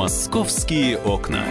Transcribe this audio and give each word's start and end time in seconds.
Московские 0.00 0.96
окна. 0.96 1.44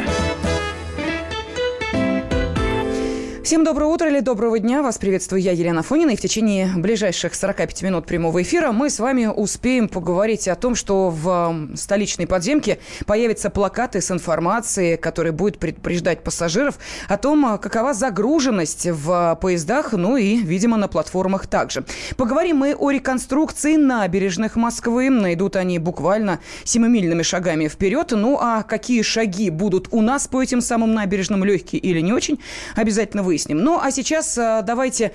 Всем 3.50 3.64
доброе 3.64 3.86
утро 3.86 4.08
или 4.08 4.20
доброго 4.20 4.60
дня. 4.60 4.84
Вас 4.84 5.00
приветствую 5.00 5.42
я, 5.42 5.54
Елена 5.54 5.82
Фонина. 5.82 6.12
И 6.12 6.16
в 6.16 6.22
течение 6.22 6.72
ближайших 6.78 7.34
45 7.34 7.82
минут 7.82 8.06
прямого 8.06 8.44
эфира 8.44 8.72
мы 8.72 8.92
с 8.92 9.00
вами 9.00 9.26
успеем 9.26 9.90
поговорить 9.90 10.48
о 10.48 10.54
том, 10.54 10.76
что 10.76 11.10
в 11.10 11.70
столичной 11.74 12.28
подземке 12.28 12.78
появятся 13.08 13.50
плакаты 13.50 14.02
с 14.02 14.12
информацией, 14.12 14.98
которая 14.98 15.34
будет 15.34 15.58
предупреждать 15.58 16.24
пассажиров 16.24 16.78
о 17.08 17.18
том, 17.18 17.58
какова 17.58 17.96
загруженность 17.96 18.86
в 18.86 19.40
поездах, 19.42 19.94
ну 19.94 20.16
и, 20.16 20.38
видимо, 20.38 20.78
на 20.78 20.88
платформах 20.88 21.48
также. 21.48 21.86
Поговорим 22.18 22.58
мы 22.58 22.76
о 22.76 22.92
реконструкции 22.92 23.78
набережных 23.78 24.58
Москвы. 24.58 25.10
Найдут 25.10 25.56
они 25.56 25.80
буквально 25.80 26.40
семимильными 26.66 27.24
шагами 27.24 27.68
вперед. 27.68 28.12
Ну 28.12 28.38
а 28.40 28.62
какие 28.62 29.02
шаги 29.02 29.50
будут 29.50 29.88
у 29.90 30.02
нас 30.02 30.28
по 30.28 30.40
этим 30.44 30.62
самым 30.62 30.94
набережным, 30.94 31.44
легкие 31.44 31.82
или 31.82 32.00
не 32.02 32.14
очень, 32.14 32.40
обязательно 32.76 33.24
выясним 33.24 33.39
выясним. 33.40 33.60
Ну, 33.60 33.80
а 33.82 33.92
сейчас 33.92 34.38
э, 34.38 34.62
давайте, 34.64 35.12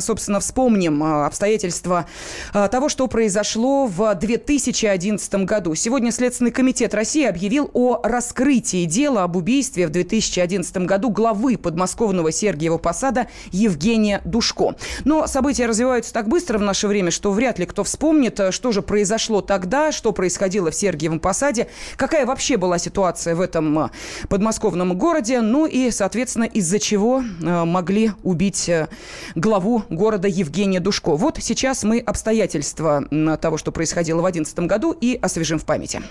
собственно, 0.00 0.40
вспомним 0.40 1.02
э, 1.02 1.26
обстоятельства 1.26 2.06
э, 2.54 2.68
того, 2.68 2.88
что 2.88 3.06
произошло 3.08 3.86
в 3.86 4.14
2011 4.14 5.34
году. 5.46 5.74
Сегодня 5.74 6.12
Следственный 6.12 6.50
комитет 6.50 6.94
России 6.94 7.24
объявил 7.24 7.70
о 7.72 8.00
раскрытии 8.02 8.84
дела 8.84 9.24
об 9.24 9.36
убийстве 9.36 9.86
в 9.86 9.90
2011 9.90 10.76
году 10.78 11.10
главы 11.10 11.56
подмосковного 11.56 12.30
Сергиева 12.30 12.78
Посада 12.78 13.26
Евгения 13.50 14.20
Душко. 14.24 14.76
Но 15.04 15.26
события 15.26 15.66
развиваются 15.66 16.12
так 16.12 16.28
быстро 16.28 16.58
в 16.58 16.62
наше 16.62 16.86
время, 16.86 17.10
что 17.10 17.32
вряд 17.32 17.58
ли 17.58 17.66
кто 17.66 17.82
вспомнит, 17.84 18.40
что 18.50 18.72
же 18.72 18.82
произошло 18.82 19.40
тогда, 19.40 19.92
что 19.92 20.12
происходило 20.12 20.70
в 20.70 20.74
Сергиевом 20.74 21.20
Посаде, 21.20 21.68
какая 21.96 22.26
вообще 22.26 22.56
была 22.56 22.78
ситуация 22.78 23.34
в 23.34 23.40
этом 23.40 23.90
подмосковном 24.28 24.96
городе, 24.96 25.40
ну 25.40 25.66
и, 25.66 25.90
соответственно, 25.90 26.44
из-за 26.44 26.78
чего 26.78 27.22
могли 27.64 28.12
убить 28.22 28.68
э, 28.68 28.88
главу 29.34 29.84
города 29.88 30.28
Евгения 30.28 30.80
Душко. 30.80 31.16
Вот 31.16 31.38
сейчас 31.40 31.84
мы 31.84 31.98
обстоятельства 31.98 33.04
того, 33.40 33.56
что 33.58 33.72
происходило 33.72 34.18
в 34.18 34.22
2011 34.22 34.58
году, 34.60 34.92
и 34.92 35.18
освежим 35.20 35.58
в 35.58 35.64
памяти. 35.64 36.02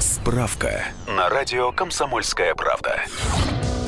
Справка 0.00 0.84
на 1.06 1.28
радио 1.28 1.72
«Комсомольская 1.72 2.54
правда». 2.54 3.00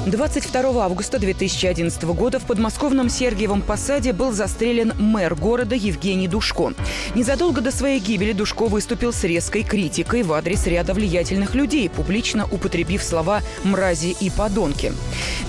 22 0.07 0.85
августа 0.85 1.19
2011 1.19 2.03
года 2.05 2.39
в 2.39 2.45
подмосковном 2.45 3.09
Сергиевом 3.09 3.63
Посаде 3.63 4.13
был 4.13 4.33
застрелен 4.33 4.93
мэр 4.99 5.35
города 5.35 5.75
Евгений 5.75 6.29
Душко. 6.29 6.75
Незадолго 7.15 7.63
до 7.63 7.71
своей 7.71 8.01
гибели 8.01 8.33
Душко 8.33 8.67
выступил 8.67 9.15
с 9.15 9.25
резкой 9.25 9.63
критикой 9.63 10.23
в 10.23 10.35
адрес 10.35 10.67
ряда 10.67 10.93
влиятельных 10.93 11.55
людей, 11.55 11.89
публично 11.89 12.47
употребив 12.51 13.03
слова 13.03 13.41
«мрази» 13.63 14.15
и 14.21 14.29
«подонки». 14.29 14.93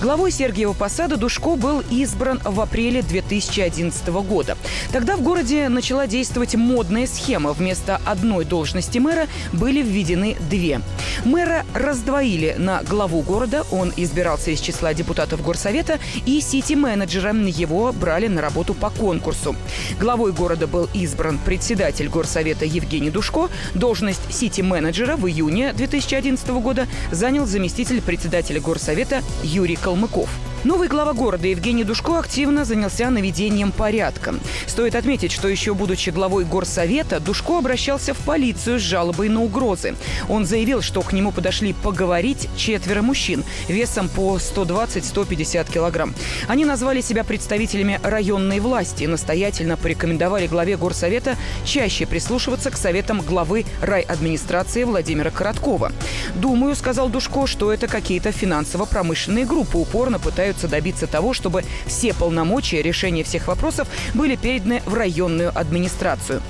Главой 0.00 0.30
Сергиева 0.30 0.72
Посада 0.72 1.18
Душко 1.18 1.56
был 1.56 1.82
избран 1.90 2.40
в 2.42 2.58
апреле 2.58 3.02
2011 3.02 4.08
года. 4.08 4.56
Тогда 4.90 5.16
в 5.16 5.22
городе 5.22 5.68
начала 5.68 6.06
действовать 6.06 6.54
модная 6.54 7.06
схема. 7.06 7.52
Вместо 7.52 8.00
одной 8.06 8.46
должности 8.46 8.98
мэра 8.98 9.26
были 9.52 9.82
введены 9.82 10.36
две. 10.48 10.80
Мэра 11.26 11.66
раздвоили 11.74 12.54
на 12.58 12.82
главу 12.82 13.20
города, 13.20 13.64
он 13.70 13.92
избирался 13.96 14.45
лица 14.46 14.50
из 14.50 14.60
числа 14.60 14.94
депутатов 14.94 15.42
Горсовета 15.42 15.98
и 16.24 16.40
сити-менеджера. 16.40 17.34
Его 17.34 17.92
брали 17.92 18.28
на 18.28 18.40
работу 18.40 18.74
по 18.74 18.90
конкурсу. 18.90 19.56
Главой 20.00 20.32
города 20.32 20.66
был 20.66 20.88
избран 20.94 21.38
председатель 21.44 22.08
Горсовета 22.08 22.64
Евгений 22.64 23.10
Душко. 23.10 23.48
Должность 23.74 24.32
сити-менеджера 24.32 25.16
в 25.16 25.26
июне 25.26 25.72
2011 25.72 26.48
года 26.48 26.86
занял 27.10 27.46
заместитель 27.46 28.00
председателя 28.00 28.60
Горсовета 28.60 29.22
Юрий 29.42 29.76
Калмыков. 29.76 30.28
Новый 30.64 30.88
глава 30.88 31.12
города 31.12 31.46
Евгений 31.46 31.84
Душко 31.84 32.18
активно 32.18 32.64
занялся 32.64 33.10
наведением 33.10 33.70
порядка. 33.70 34.34
Стоит 34.66 34.96
отметить, 34.96 35.30
что 35.30 35.46
еще 35.46 35.74
будучи 35.74 36.10
главой 36.10 36.44
горсовета, 36.44 37.20
Душко 37.20 37.58
обращался 37.58 38.14
в 38.14 38.18
полицию 38.18 38.80
с 38.80 38.82
жалобой 38.82 39.28
на 39.28 39.42
угрозы. 39.42 39.94
Он 40.28 40.44
заявил, 40.44 40.82
что 40.82 41.02
к 41.02 41.12
нему 41.12 41.30
подошли 41.30 41.72
поговорить 41.72 42.48
четверо 42.56 43.02
мужчин 43.02 43.44
весом 43.68 44.08
по 44.08 44.38
120-150 44.38 45.72
килограмм. 45.72 46.14
Они 46.48 46.64
назвали 46.64 47.00
себя 47.00 47.22
представителями 47.22 48.00
районной 48.02 48.58
власти 48.58 49.04
и 49.04 49.08
настоятельно 49.08 49.76
порекомендовали 49.76 50.48
главе 50.48 50.76
горсовета 50.76 51.36
чаще 51.64 52.06
прислушиваться 52.06 52.70
к 52.70 52.76
советам 52.76 53.20
главы 53.20 53.66
райадминистрации 53.82 54.82
Владимира 54.82 55.30
Короткова. 55.30 55.92
«Думаю,— 56.34 56.74
сказал 56.76 57.08
Душко,— 57.08 57.46
что 57.46 57.72
это 57.72 57.86
какие-то 57.86 58.32
финансово-промышленные 58.32 59.44
группы, 59.44 59.78
упорно 59.78 60.18
пытаются 60.18 60.45
пытаются 60.46 60.68
добиться 60.68 61.06
того, 61.08 61.32
чтобы 61.32 61.64
все 61.86 62.14
полномочия 62.14 62.80
решения 62.80 63.24
всех 63.24 63.48
вопросов 63.48 63.88
были 64.14 64.36
переданы 64.36 64.80
в 64.86 64.94
районную 64.94 65.50
администрацию. 65.52 66.40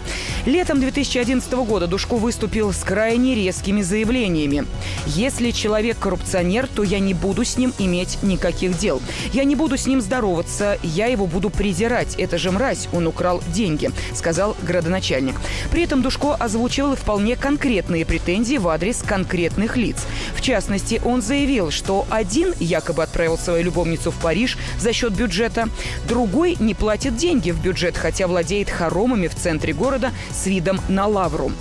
Летом 0.44 0.80
2011 0.80 1.50
года 1.52 1.86
Душко 1.86 2.16
выступил 2.16 2.72
с 2.72 2.84
крайне 2.84 3.34
резкими 3.34 3.80
заявлениями. 3.80 4.66
«Если 5.06 5.50
человек 5.50 5.98
коррупционер, 5.98 6.68
то 6.68 6.82
я 6.82 6.98
не 6.98 7.14
буду 7.14 7.44
с 7.44 7.56
ним 7.56 7.72
иметь 7.78 8.22
никаких 8.22 8.78
дел. 8.78 9.00
Я 9.32 9.44
не 9.44 9.56
буду 9.56 9.78
с 9.78 9.86
ним 9.86 10.02
здороваться, 10.02 10.78
я 10.82 11.06
его 11.06 11.26
буду 11.26 11.48
презирать. 11.48 12.16
Это 12.16 12.36
же 12.36 12.50
мразь, 12.50 12.88
он 12.92 13.06
украл 13.06 13.42
деньги»,— 13.54 13.90
сказал 14.14 14.56
градоначальник. 14.62 15.36
При 15.70 15.82
этом 15.84 16.02
Душко 16.02 16.34
озвучивал 16.34 16.96
вполне 16.96 17.34
конкретные 17.34 18.04
претензии 18.04 18.58
в 18.58 18.68
адрес 18.68 19.02
конкретных 19.02 19.78
лиц. 19.78 19.96
В 20.34 20.42
частности, 20.42 21.00
он 21.02 21.22
заявил, 21.22 21.70
что 21.70 22.06
один 22.10 22.52
якобы 22.60 23.02
отправил 23.02 23.38
свою 23.38 23.64
любовницу 23.86 24.10
в 24.10 24.16
Париж 24.16 24.58
за 24.78 24.92
счет 24.92 25.12
бюджета, 25.12 25.68
другой 26.08 26.56
не 26.58 26.74
платит 26.74 27.16
деньги 27.16 27.50
в 27.50 27.60
бюджет, 27.60 27.96
хотя 27.96 28.26
владеет 28.26 28.68
хоромами 28.68 29.28
в 29.28 29.34
центре 29.34 29.72
города 29.72 30.12
с 30.30 30.46
видом 30.46 30.80
на 30.88 31.06
лавру. 31.06 31.52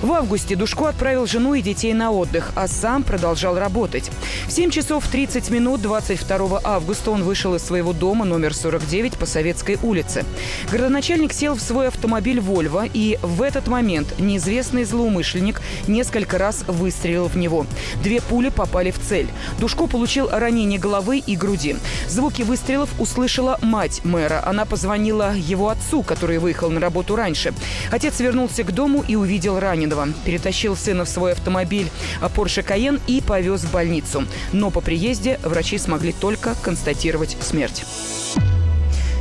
В 0.00 0.12
августе 0.12 0.54
Душко 0.54 0.88
отправил 0.88 1.26
жену 1.26 1.54
и 1.54 1.60
детей 1.60 1.92
на 1.92 2.12
отдых, 2.12 2.52
а 2.54 2.68
сам 2.68 3.02
продолжал 3.02 3.58
работать. 3.58 4.12
В 4.46 4.52
7 4.52 4.70
часов 4.70 5.04
30 5.08 5.50
минут 5.50 5.82
22 5.82 6.60
августа 6.62 7.10
он 7.10 7.24
вышел 7.24 7.56
из 7.56 7.64
своего 7.64 7.92
дома 7.92 8.24
номер 8.24 8.54
49 8.54 9.18
по 9.18 9.26
Советской 9.26 9.76
улице. 9.82 10.24
Городоначальник 10.70 11.32
сел 11.32 11.56
в 11.56 11.60
свой 11.60 11.88
автомобиль 11.88 12.40
«Вольво», 12.40 12.86
и 12.86 13.18
в 13.22 13.42
этот 13.42 13.66
момент 13.66 14.20
неизвестный 14.20 14.84
злоумышленник 14.84 15.60
несколько 15.88 16.38
раз 16.38 16.62
выстрелил 16.68 17.26
в 17.26 17.36
него. 17.36 17.66
Две 18.00 18.20
пули 18.20 18.50
попали 18.50 18.92
в 18.92 19.00
цель. 19.00 19.26
Душко 19.58 19.88
получил 19.88 20.28
ранение 20.30 20.78
головы 20.78 21.18
и 21.18 21.34
груди. 21.34 21.74
Звуки 22.06 22.42
выстрелов 22.42 22.88
услышала 23.00 23.58
мать 23.62 24.04
мэра. 24.04 24.44
Она 24.46 24.64
позвонила 24.64 25.34
его 25.34 25.70
отцу, 25.70 26.04
который 26.04 26.38
выехал 26.38 26.70
на 26.70 26.78
работу 26.78 27.16
раньше. 27.16 27.52
Отец 27.90 28.20
вернулся 28.20 28.62
к 28.62 28.70
дому 28.72 29.04
и 29.06 29.16
увидел 29.16 29.58
раненого. 29.58 29.87
Леонидова. 29.88 30.08
Перетащил 30.24 30.76
сына 30.76 31.04
в 31.04 31.08
свой 31.08 31.32
автомобиль 31.32 31.90
Porsche 32.20 32.64
Cayenne 32.64 33.00
и 33.06 33.20
повез 33.20 33.62
в 33.62 33.72
больницу. 33.72 34.24
Но 34.52 34.70
по 34.70 34.80
приезде 34.80 35.38
врачи 35.42 35.78
смогли 35.78 36.12
только 36.12 36.54
констатировать 36.62 37.36
смерть. 37.40 37.84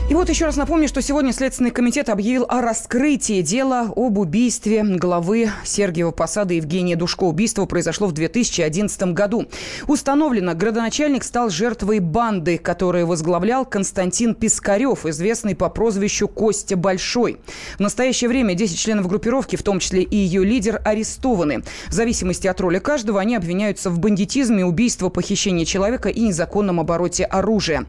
И 0.09 0.13
вот 0.13 0.29
еще 0.29 0.45
раз 0.45 0.55
напомню, 0.55 0.87
что 0.87 1.01
сегодня 1.01 1.33
Следственный 1.33 1.69
комитет 1.69 2.07
объявил 2.07 2.45
о 2.47 2.61
раскрытии 2.61 3.41
дела 3.41 3.91
об 3.93 4.17
убийстве 4.17 4.81
главы 4.81 5.49
Сергиева 5.65 6.11
Посада 6.11 6.53
Евгения 6.53 6.95
Душко. 6.95 7.25
Убийство 7.25 7.65
произошло 7.65 8.07
в 8.07 8.13
2011 8.13 9.11
году. 9.11 9.47
Установлено, 9.85 10.53
градоначальник 10.53 11.25
стал 11.25 11.49
жертвой 11.49 11.99
банды, 11.99 12.57
которую 12.57 13.05
возглавлял 13.05 13.65
Константин 13.65 14.33
Пискарев, 14.33 15.05
известный 15.05 15.57
по 15.57 15.67
прозвищу 15.67 16.29
Костя 16.29 16.77
Большой. 16.77 17.39
В 17.75 17.81
настоящее 17.81 18.29
время 18.29 18.55
10 18.55 18.79
членов 18.79 19.09
группировки, 19.09 19.57
в 19.57 19.63
том 19.63 19.79
числе 19.79 20.03
и 20.03 20.15
ее 20.15 20.45
лидер, 20.45 20.81
арестованы. 20.85 21.63
В 21.89 21.93
зависимости 21.93 22.47
от 22.47 22.61
роли 22.61 22.79
каждого 22.79 23.19
они 23.19 23.35
обвиняются 23.35 23.89
в 23.89 23.99
бандитизме, 23.99 24.65
убийстве, 24.65 25.09
похищении 25.09 25.65
человека 25.65 26.07
и 26.07 26.21
незаконном 26.21 26.79
обороте 26.79 27.25
оружия. 27.25 27.85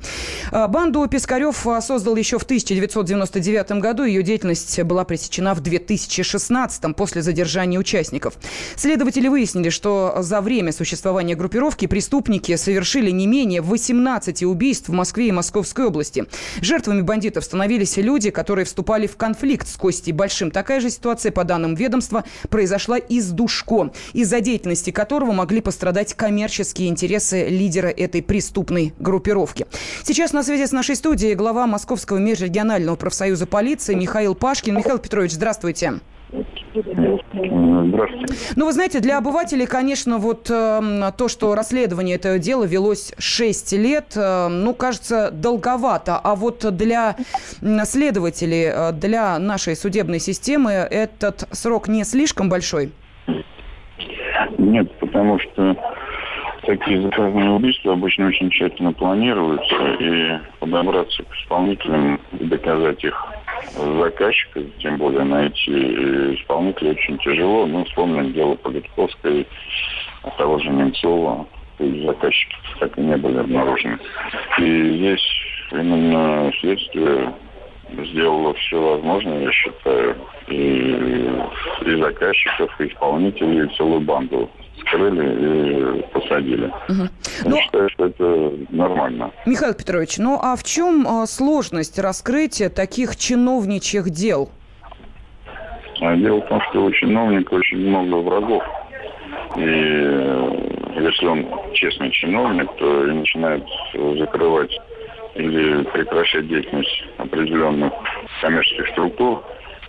А, 0.51 0.67
банду 0.67 1.07
Пискарев 1.07 1.65
создал 1.81 2.08
создал 2.09 2.17
еще 2.17 2.39
в 2.39 2.45
1999 2.45 3.73
году. 3.83 4.05
Ее 4.05 4.23
деятельность 4.23 4.83
была 4.83 5.05
пресечена 5.05 5.55
в 5.55 5.61
2016 5.61 6.97
после 6.97 7.21
задержания 7.21 7.79
участников. 7.79 8.35
Следователи 8.77 9.29
выяснили, 9.29 9.69
что 9.69 10.17
за 10.21 10.41
время 10.41 10.73
существования 10.73 11.35
группировки 11.35 11.87
преступники 11.87 12.57
совершили 12.57 13.11
не 13.11 13.27
менее 13.27 13.61
18 13.61 14.43
убийств 14.45 14.89
в 14.89 14.93
Москве 14.93 15.29
и 15.29 15.33
Московской 15.33 15.87
области. 15.87 16.25
Жертвами 16.63 17.03
бандитов 17.03 17.45
становились 17.45 17.99
люди, 17.99 18.31
которые 18.31 18.65
вступали 18.65 19.07
в 19.07 19.17
конфликт 19.17 19.69
с 19.69 19.77
Костей 19.77 20.13
Большим. 20.13 20.51
Такая 20.51 20.81
же 20.81 20.89
ситуация, 20.89 21.31
по 21.31 21.45
данным 21.45 21.75
ведомства, 21.75 22.25
произошла 22.49 22.97
и 22.97 23.21
с 23.21 23.29
Душко, 23.29 23.91
из-за 24.15 24.41
деятельности 24.41 24.93
которого 24.93 25.33
могли 25.33 25.61
пострадать 25.61 26.15
коммерческие 26.15 26.89
интересы 26.89 27.49
лидера 27.49 27.89
этой 27.89 28.23
преступной 28.23 28.95
группировки. 28.99 29.67
Сейчас 30.05 30.33
на 30.33 30.43
связи 30.43 30.67
с 30.67 30.73
нашей 30.73 30.97
студией 30.97 31.35
глава 31.35 31.67
Московского 31.67 31.98
Московского 31.99 32.19
межрегионального 32.19 32.95
профсоюза 32.95 33.45
полиции 33.49 33.95
Михаил 33.97 34.37
Пашкин. 34.37 34.77
Михаил 34.77 34.99
Петрович, 34.99 35.33
здравствуйте. 35.33 35.95
Здравствуйте. 36.73 38.27
Ну, 38.55 38.67
вы 38.67 38.73
знаете, 38.73 39.01
для 39.01 39.19
обывателей, 39.19 39.67
конечно, 39.67 40.19
вот 40.19 40.49
э, 40.49 41.11
то, 41.17 41.27
что 41.27 41.57
расследование 41.57 42.15
этого 42.15 42.39
дела 42.39 42.63
велось 42.63 43.15
6 43.19 43.73
лет, 43.73 44.13
э, 44.15 44.47
ну, 44.47 44.75
кажется, 44.75 45.33
долговато. 45.33 46.21
А 46.23 46.37
вот 46.37 46.65
для 46.77 47.17
следователей, 47.85 48.67
э, 48.73 48.93
для 48.93 49.37
нашей 49.41 49.75
судебной 49.75 50.21
системы 50.21 50.71
этот 50.71 51.49
срок 51.51 51.89
не 51.89 52.05
слишком 52.05 52.49
большой? 52.49 52.93
Нет, 54.57 54.89
потому 55.01 55.41
что 55.41 55.75
такие 56.63 57.03
заказные 57.03 57.51
убийства 57.51 57.93
обычно 57.93 58.29
очень 58.29 58.51
тщательно 58.51 58.93
планируются, 58.93 59.75
и 59.99 60.39
подобраться 60.61 61.23
к 61.23 61.35
исполнителям 61.37 62.21
и 62.39 62.45
доказать 62.45 63.03
их 63.05 63.27
заказчика, 63.77 64.63
тем 64.79 64.97
более 64.97 65.25
найти 65.25 65.73
исполнителя 66.35 66.91
очень 66.93 67.19
тяжело. 67.19 67.67
Ну, 67.67 67.85
вспомним 67.85 68.33
дело 68.33 68.55
Политковской, 68.57 69.47
того 70.37 70.59
же 70.59 70.71
Немцова, 70.71 71.47
заказчики 71.79 72.57
так 72.81 72.97
и 72.99 73.01
не 73.01 73.17
были 73.17 73.39
обнаружены. 73.39 73.99
И 74.59 74.97
здесь 74.97 75.43
именно 75.73 76.53
следствие 76.61 77.33
сделала 77.91 78.55
все 78.55 78.81
возможное, 78.81 79.45
я 79.45 79.53
считаю, 79.53 80.17
и, 80.49 81.31
и 81.87 81.97
заказчиков, 81.97 82.81
и 82.81 82.89
исполнителей, 82.89 83.67
и 83.67 83.77
целую 83.77 84.01
банду 84.01 84.51
скрыли 84.81 86.01
и 86.01 86.03
посадили. 86.13 86.67
Угу. 86.89 87.03
Я 87.45 87.51
ну, 87.51 87.57
считаю, 87.59 87.91
что 87.91 88.07
это 88.07 88.53
нормально. 88.71 89.31
Михаил 89.47 89.75
Петрович, 89.75 90.19
ну 90.19 90.39
а 90.41 90.57
в 90.57 90.65
чем 90.65 91.07
а, 91.07 91.27
сложность 91.27 91.99
раскрытия 91.99 92.71
таких 92.71 93.17
чиновничьих 93.17 94.11
дел? 94.11 94.51
А 96.01 96.17
дело 96.17 96.41
в 96.41 96.49
том, 96.49 96.61
что 96.71 96.85
у 96.85 96.91
чиновника 96.93 97.55
очень 97.55 97.79
много 97.79 98.17
врагов. 98.17 98.63
И 99.57 99.65
э, 99.65 101.01
если 101.01 101.27
он 101.27 101.47
честный 101.73 102.11
чиновник, 102.13 102.71
то 102.77 103.07
и 103.07 103.13
начинает 103.13 103.65
закрывать 103.93 104.77
или 105.35 105.83
прекращать 105.85 106.49
деятельность 106.49 107.05
определенных 107.19 107.93
коммерческих 108.41 108.89
структур, 108.89 109.43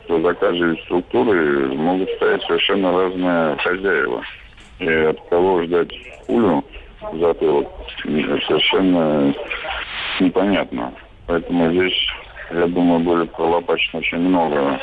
то 0.07 0.21
за 0.21 0.33
каждой 0.35 0.77
структуры 0.85 1.67
могут 1.75 2.09
стоять 2.11 2.41
совершенно 2.43 2.91
разные 2.91 3.57
хозяева. 3.57 4.23
И 4.79 4.89
от 4.89 5.19
кого 5.29 5.63
ждать 5.63 5.89
пулю 6.25 6.63
в 7.01 7.19
затылок 7.19 7.67
совершенно 8.03 9.33
непонятно. 10.19 10.93
Поэтому 11.27 11.71
здесь, 11.71 12.07
я 12.51 12.67
думаю, 12.67 12.99
будет 13.01 13.31
пролопачено 13.33 13.99
очень 13.99 14.19
много 14.19 14.79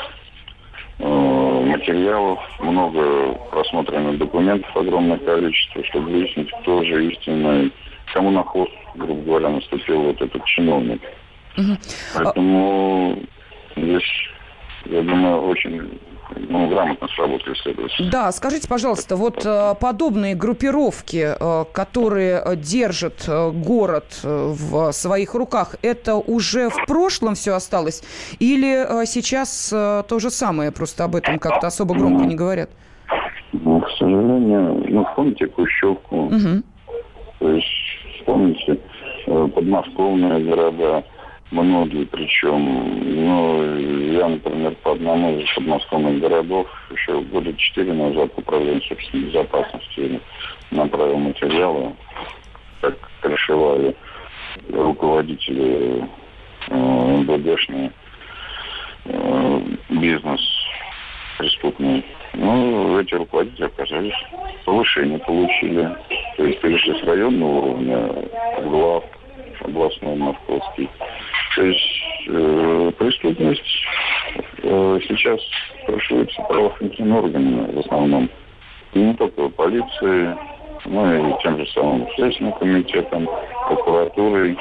э, 0.99 1.63
материалов, 1.65 2.39
много 2.59 3.33
просмотренных 3.51 4.17
документов, 4.17 4.75
огромное 4.75 5.17
количество, 5.17 5.83
чтобы 5.85 6.11
выяснить, 6.11 6.51
кто 6.61 6.83
же 6.83 7.11
истинный, 7.11 7.71
кому 8.13 8.31
на 8.31 8.43
хвост 8.43 8.71
грубо 8.97 9.21
говоря, 9.21 9.49
наступил 9.49 10.01
вот 10.01 10.21
этот 10.21 10.43
чиновник. 10.45 11.01
Угу. 11.57 11.77
Поэтому 12.15 13.17
здесь, 13.75 14.29
я 14.89 15.01
думаю, 15.01 15.41
очень 15.47 15.99
ну, 16.49 16.67
грамотно 16.69 17.07
сработали 17.09 17.55
следователи. 17.55 18.09
Да, 18.09 18.31
скажите, 18.31 18.67
пожалуйста, 18.67 19.15
вот 19.15 19.45
э, 19.45 19.75
подобные 19.79 20.35
группировки, 20.35 21.35
э, 21.39 21.65
которые 21.71 22.43
держат 22.55 23.25
э, 23.27 23.51
город 23.51 24.19
в 24.23 24.91
своих 24.91 25.33
руках, 25.35 25.75
это 25.81 26.15
уже 26.15 26.69
в 26.69 26.85
прошлом 26.85 27.35
все 27.35 27.53
осталось? 27.53 28.03
Или 28.39 29.05
сейчас 29.05 29.69
то 29.69 30.19
же 30.19 30.29
самое, 30.29 30.71
просто 30.71 31.03
об 31.03 31.15
этом 31.15 31.39
как-то 31.39 31.67
особо 31.67 31.95
громко 31.95 32.25
не 32.25 32.35
говорят? 32.35 32.69
Ну, 33.53 33.79
к 33.81 33.89
сожалению, 33.91 34.83
ну, 34.89 35.05
помните 35.15 35.47
Кущевку? 35.47 36.25
Угу. 36.25 36.63
То 37.39 37.51
есть, 37.51 37.67
вспомните, 38.17 38.77
Э, 39.27 39.45
подмосковные 39.53 40.39
города, 40.39 41.03
многие 41.51 42.05
причем. 42.05 43.25
Ну, 43.25 43.77
я, 44.11 44.27
например, 44.27 44.75
по 44.83 44.91
одному 44.93 45.39
из 45.39 45.49
подмосковных 45.53 46.19
городов 46.19 46.67
еще 46.91 47.21
года 47.21 47.53
четыре 47.53 47.93
назад 47.93 48.31
управление 48.35 48.81
собственной 48.81 49.25
безопасности 49.25 50.19
направил 50.71 51.17
материалы, 51.17 51.93
как 52.81 52.97
крышевали 53.21 53.95
руководители 54.69 56.03
э, 56.67 56.75
МВДшные, 56.75 57.91
э, 59.05 59.61
бизнес 59.89 60.41
преступный. 61.37 62.03
Ну, 62.33 62.99
эти 62.99 63.13
руководители 63.15 63.65
оказались, 63.65 64.13
повышение 64.65 65.19
получили. 65.19 65.95
То 66.35 66.45
есть 66.45 66.59
перешли 66.61 66.99
с 66.99 67.03
районного 67.03 67.49
уровня 67.49 67.97
в 68.59 68.69
глав 68.69 69.03
областной 69.61 70.15
московский. 70.15 70.89
То 71.57 71.63
есть 71.63 72.03
э, 72.27 72.91
преступность 72.99 73.85
э, 74.61 74.99
сейчас 75.07 75.39
крышуется 75.87 76.39
правоохранительными 76.43 77.17
органами 77.17 77.71
в 77.71 77.79
основном. 77.79 78.29
И 78.93 78.99
не 78.99 79.15
только 79.15 79.49
полицией, 79.49 80.37
но 80.85 81.15
и 81.15 81.41
тем 81.41 81.57
же 81.57 81.65
самым 81.71 82.07
Следственным 82.13 82.53
комитетом, 82.53 83.27
прокуратурой. 83.69 84.55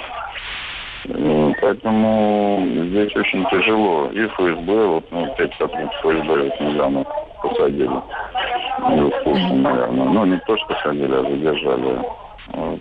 Э, 1.04 1.52
поэтому 1.60 2.66
здесь 2.66 3.14
очень 3.14 3.44
тяжело. 3.50 4.08
И 4.14 4.26
ФСБ, 4.28 4.86
вот, 4.86 5.04
ну, 5.10 5.34
пять 5.36 5.52
сотрудников 5.58 6.00
ФСБ 6.00 6.44
вот 6.44 6.60
недавно 6.60 7.04
посадили. 7.42 7.90
Ну, 8.88 9.10
в 9.10 9.54
наверное. 9.54 10.04
Ну, 10.06 10.24
не 10.24 10.38
то, 10.46 10.56
что 10.56 10.66
посадили, 10.68 11.12
а 11.12 11.22
задержали. 11.24 12.25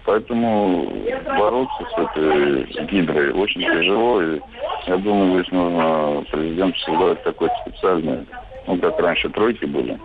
Поэтому 0.06 0.91
бороться 1.25 1.83
с 1.95 2.00
этой 2.00 2.85
гидрой 2.85 3.31
очень 3.31 3.62
тяжело. 3.62 4.21
И 4.21 4.39
я 4.88 4.97
думаю, 4.97 5.41
здесь 5.41 5.51
нужно 5.51 6.23
президенту 6.31 6.79
создавать 6.79 7.23
какой-то 7.23 7.56
специальный, 7.65 8.25
ну, 8.67 8.77
как 8.77 9.00
раньше 9.00 9.29
тройки 9.29 9.65
были, 9.65 10.00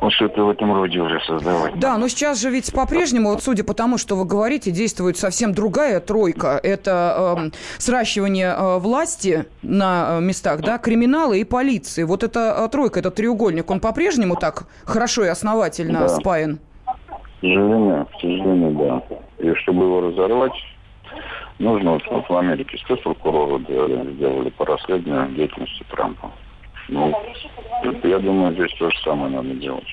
вот 0.00 0.12
что-то 0.12 0.44
в 0.44 0.50
этом 0.50 0.72
роде 0.72 0.98
уже 1.00 1.20
создавать. 1.26 1.78
Да, 1.78 1.98
но 1.98 2.08
сейчас 2.08 2.40
же 2.40 2.50
ведь 2.50 2.72
по-прежнему, 2.72 3.30
вот 3.30 3.42
судя 3.42 3.64
по 3.64 3.74
тому, 3.74 3.98
что 3.98 4.16
вы 4.16 4.24
говорите, 4.24 4.70
действует 4.70 5.16
совсем 5.16 5.52
другая 5.52 6.00
тройка. 6.00 6.60
Это 6.62 7.36
э, 7.38 7.50
сращивание 7.78 8.54
э, 8.56 8.78
власти 8.78 9.46
на 9.62 10.18
э, 10.18 10.20
местах, 10.20 10.60
да, 10.60 10.78
криминала 10.78 11.34
и 11.34 11.44
полиции. 11.44 12.02
Вот 12.02 12.22
эта 12.22 12.54
э, 12.58 12.68
тройка, 12.68 13.00
этот 13.00 13.14
треугольник, 13.14 13.70
он 13.70 13.80
по-прежнему 13.80 14.36
так 14.36 14.64
хорошо 14.84 15.24
и 15.24 15.28
основательно 15.28 16.00
да. 16.00 16.08
спаян? 16.08 16.58
Сожалению, 17.44 18.06
к 18.06 18.20
сожалению, 18.20 18.72
да. 18.72 19.02
И 19.38 19.54
чтобы 19.56 19.84
его 19.84 20.00
разорвать, 20.00 20.52
нужно, 21.58 21.92
вот, 21.92 22.02
вот 22.10 22.28
в 22.28 22.36
Америке 22.36 22.78
спецпрокуроры 22.78 23.64
делали, 23.64 24.12
сделали 24.14 24.50
по 24.50 24.64
расследованию 24.64 25.34
деятельности 25.36 25.84
Трампа. 25.90 26.30
Ну, 26.88 27.14
я 28.02 28.18
думаю, 28.18 28.54
здесь 28.54 28.72
то 28.78 28.90
же 28.90 28.98
самое 29.04 29.30
надо 29.30 29.54
делать. 29.54 29.86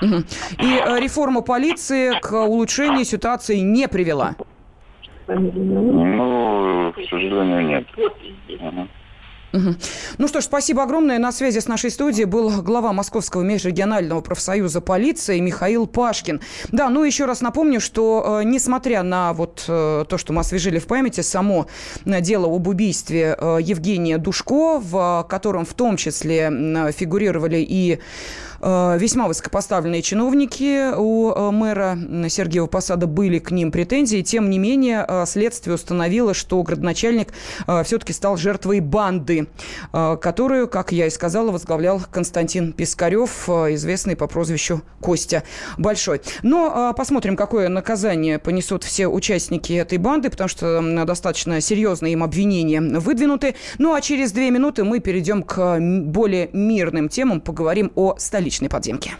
И 0.00 0.06
э, 0.06 1.00
реформа 1.00 1.42
полиции 1.42 2.18
к 2.20 2.32
улучшению 2.32 3.04
ситуации 3.04 3.58
не 3.58 3.88
привела? 3.88 4.36
Ну, 5.26 6.92
к 6.92 7.00
сожалению, 7.10 7.66
нет. 7.66 7.86
Угу. 7.96 8.88
Ну 9.52 10.28
что 10.28 10.40
ж, 10.40 10.44
спасибо 10.44 10.82
огромное. 10.82 11.18
На 11.18 11.32
связи 11.32 11.58
с 11.60 11.66
нашей 11.66 11.90
студией 11.90 12.26
был 12.26 12.62
глава 12.62 12.92
Московского 12.92 13.42
межрегионального 13.42 14.20
профсоюза 14.20 14.80
полиции 14.80 15.38
Михаил 15.38 15.86
Пашкин. 15.86 16.40
Да, 16.70 16.90
ну 16.90 17.04
еще 17.04 17.24
раз 17.24 17.40
напомню, 17.40 17.80
что 17.80 18.40
э, 18.40 18.44
несмотря 18.44 19.02
на 19.02 19.32
вот 19.32 19.64
э, 19.66 20.04
то, 20.06 20.18
что 20.18 20.32
мы 20.32 20.40
освежили 20.40 20.78
в 20.78 20.86
памяти, 20.86 21.22
само 21.22 21.66
э, 22.04 22.20
дело 22.20 22.54
об 22.54 22.68
убийстве 22.68 23.36
э, 23.38 23.58
Евгения 23.62 24.18
Душко, 24.18 24.80
в 24.80 25.26
котором 25.28 25.64
в 25.64 25.72
том 25.72 25.96
числе 25.96 26.50
э, 26.52 26.92
фигурировали 26.92 27.64
и 27.66 27.94
Э, 27.94 28.00
весьма 28.60 29.28
высокопоставленные 29.28 30.02
чиновники 30.02 30.92
у 30.96 31.30
э, 31.30 31.50
мэра 31.52 31.96
Сергеева 32.28 32.66
Посада 32.66 33.06
были 33.06 33.38
к 33.38 33.52
ним 33.52 33.70
претензии. 33.70 34.22
Тем 34.22 34.50
не 34.50 34.58
менее, 34.58 35.04
э, 35.06 35.24
следствие 35.26 35.74
установило, 35.74 36.34
что 36.34 36.60
градоначальник 36.62 37.32
все-таки 37.84 38.12
стал 38.12 38.36
жертвой 38.36 38.80
банды, 38.80 39.46
которую, 39.92 40.68
как 40.68 40.92
я 40.92 41.06
и 41.06 41.10
сказала, 41.10 41.50
возглавлял 41.50 42.02
Константин 42.10 42.72
Пискарев, 42.72 43.48
известный 43.48 44.16
по 44.16 44.26
прозвищу 44.26 44.82
Костя 45.00 45.44
Большой. 45.76 46.20
Но 46.42 46.92
посмотрим, 46.96 47.36
какое 47.36 47.68
наказание 47.68 48.38
понесут 48.38 48.84
все 48.84 49.06
участники 49.06 49.72
этой 49.72 49.98
банды, 49.98 50.30
потому 50.30 50.48
что 50.48 51.04
достаточно 51.04 51.60
серьезные 51.60 52.14
им 52.14 52.22
обвинения 52.22 52.80
выдвинуты. 52.80 53.54
Ну 53.78 53.94
а 53.94 54.00
через 54.00 54.32
две 54.32 54.50
минуты 54.50 54.84
мы 54.84 55.00
перейдем 55.00 55.42
к 55.42 55.78
более 55.78 56.50
мирным 56.52 57.08
темам, 57.08 57.40
поговорим 57.40 57.92
о 57.94 58.16
столице 58.18 58.47
столичной 58.48 58.70
подземки. 58.70 59.12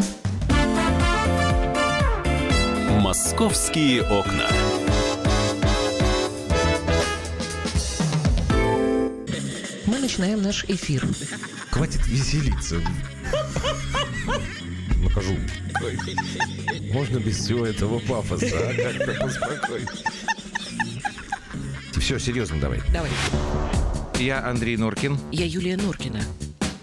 Московские 3.01 4.03
окна. 4.03 4.49
Начинаем 9.87 10.43
наш 10.43 10.65
эфир. 10.65 11.07
Хватит 11.71 12.07
веселиться. 12.07 12.81
Накажу. 15.03 15.37
Можно 16.93 17.19
без 17.19 17.37
всего 17.37 17.67
этого 17.67 17.99
пафоса, 18.01 18.47
а? 18.47 18.75
Как-то 18.75 19.13
поспокойнее. 19.21 19.89
Все, 21.99 22.19
серьезно 22.19 22.59
давай. 22.59 22.81
Давай. 22.93 23.11
Я 24.19 24.45
Андрей 24.47 24.79
Норкин. 24.79 25.19
Я 25.31 25.45
Юлия 25.45 25.77
Норкина. 25.77 26.23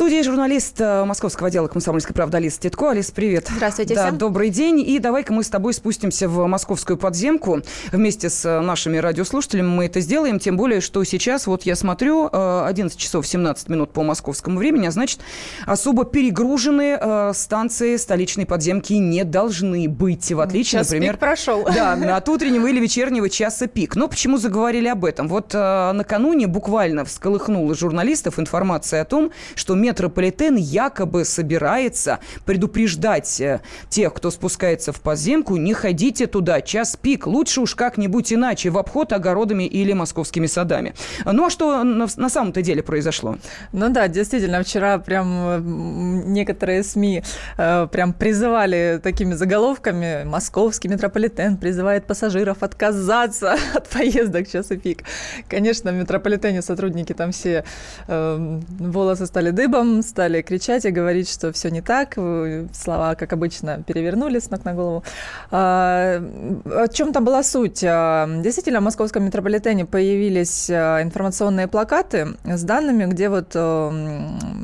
Студии 0.00 0.22
журналист 0.22 0.80
э, 0.80 1.04
московского 1.04 1.48
отдела 1.48 1.68
«Комсомольской 1.68 2.14
правды» 2.14 2.38
Алиса 2.38 2.58
Титко. 2.58 2.92
Алис, 2.92 3.10
привет. 3.10 3.48
Здравствуйте 3.54 3.94
да, 3.94 4.06
всем. 4.06 4.16
Добрый 4.16 4.48
день. 4.48 4.80
И 4.80 4.98
давай-ка 4.98 5.30
мы 5.34 5.44
с 5.44 5.50
тобой 5.50 5.74
спустимся 5.74 6.26
в 6.26 6.46
московскую 6.46 6.96
подземку 6.96 7.60
вместе 7.92 8.30
с 8.30 8.46
э, 8.46 8.60
нашими 8.62 8.96
радиослушателями. 8.96 9.66
Мы 9.66 9.84
это 9.84 10.00
сделаем, 10.00 10.38
тем 10.38 10.56
более, 10.56 10.80
что 10.80 11.04
сейчас, 11.04 11.46
вот 11.46 11.64
я 11.64 11.76
смотрю, 11.76 12.30
э, 12.32 12.64
11 12.64 12.98
часов 12.98 13.26
17 13.26 13.68
минут 13.68 13.92
по 13.92 14.02
московскому 14.02 14.58
времени, 14.58 14.86
а 14.86 14.90
значит, 14.90 15.20
особо 15.66 16.06
перегруженные 16.06 16.98
э, 16.98 17.32
станции 17.34 17.98
столичной 17.98 18.46
подземки 18.46 18.94
не 18.94 19.22
должны 19.24 19.86
быть, 19.86 20.32
в 20.32 20.40
отличие, 20.40 20.78
Час 20.78 20.88
например... 20.88 21.12
пик 21.12 21.20
прошел. 21.20 21.62
Да, 21.64 22.16
от 22.16 22.26
утреннего 22.30 22.66
или 22.68 22.80
вечернего 22.80 23.28
часа 23.28 23.66
пик. 23.66 23.96
Но 23.96 24.08
почему 24.08 24.38
заговорили 24.38 24.88
об 24.88 25.04
этом? 25.04 25.28
Вот 25.28 25.50
э, 25.52 25.92
накануне 25.92 26.46
буквально 26.46 27.04
всколыхнула 27.04 27.74
журналистов 27.74 28.38
информация 28.38 29.02
о 29.02 29.04
том, 29.04 29.30
что 29.54 29.74
метрополитен 29.90 30.56
якобы 30.56 31.24
собирается 31.24 32.20
предупреждать 32.46 33.40
э, 33.40 33.60
тех, 33.88 34.14
кто 34.14 34.30
спускается 34.30 34.92
в 34.92 35.00
подземку, 35.00 35.56
не 35.56 35.74
ходите 35.74 36.26
туда, 36.26 36.60
час 36.60 36.96
пик, 36.96 37.26
лучше 37.26 37.60
уж 37.60 37.74
как-нибудь 37.74 38.32
иначе, 38.32 38.70
в 38.70 38.78
обход 38.78 39.12
огородами 39.12 39.64
или 39.64 39.92
московскими 39.92 40.46
садами. 40.46 40.94
Ну 41.24 41.46
а 41.46 41.50
что 41.50 41.82
на, 41.82 42.28
самом-то 42.28 42.62
деле 42.62 42.82
произошло? 42.82 43.36
Ну 43.72 43.88
да, 43.88 44.06
действительно, 44.06 44.62
вчера 44.62 44.98
прям 44.98 45.26
м, 45.26 46.32
некоторые 46.32 46.84
СМИ 46.84 47.24
э, 47.58 47.88
прям 47.90 48.12
призывали 48.12 49.00
такими 49.02 49.34
заголовками 49.34 50.22
«Московский 50.24 50.88
метрополитен 50.88 51.56
призывает 51.56 52.06
пассажиров 52.06 52.62
отказаться 52.62 53.56
от 53.74 53.88
поездок 53.88 54.48
час 54.48 54.70
и 54.70 54.76
пик». 54.76 55.02
Конечно, 55.48 55.90
в 55.90 55.94
метрополитене 55.94 56.62
сотрудники 56.62 57.12
там 57.12 57.32
все 57.32 57.64
э, 58.06 58.60
волосы 58.78 59.26
стали 59.26 59.50
дыбом, 59.50 59.79
стали 60.02 60.42
кричать 60.42 60.84
и 60.84 60.90
говорить, 60.90 61.28
что 61.28 61.52
все 61.52 61.70
не 61.70 61.80
так. 61.80 62.14
Э, 62.16 62.66
Слова, 62.72 63.14
как 63.14 63.32
обычно, 63.32 63.82
перевернули 63.82 64.38
с 64.38 64.50
ног 64.50 64.64
на 64.64 64.74
голову. 64.74 65.04
А, 65.50 66.22
О 66.64 66.88
чем 66.88 67.12
там 67.12 67.24
была 67.24 67.42
суть? 67.42 67.82
А, 67.84 68.28
Действительно, 68.42 68.80
в 68.80 68.84
московском 68.84 69.24
метрополитене 69.24 69.84
появились 69.84 70.68
а, 70.70 71.02
информационные 71.02 71.68
плакаты 71.68 72.28
с 72.44 72.62
данными, 72.62 73.04
где 73.06 73.28
вот 73.28 73.52
э, 73.54 73.90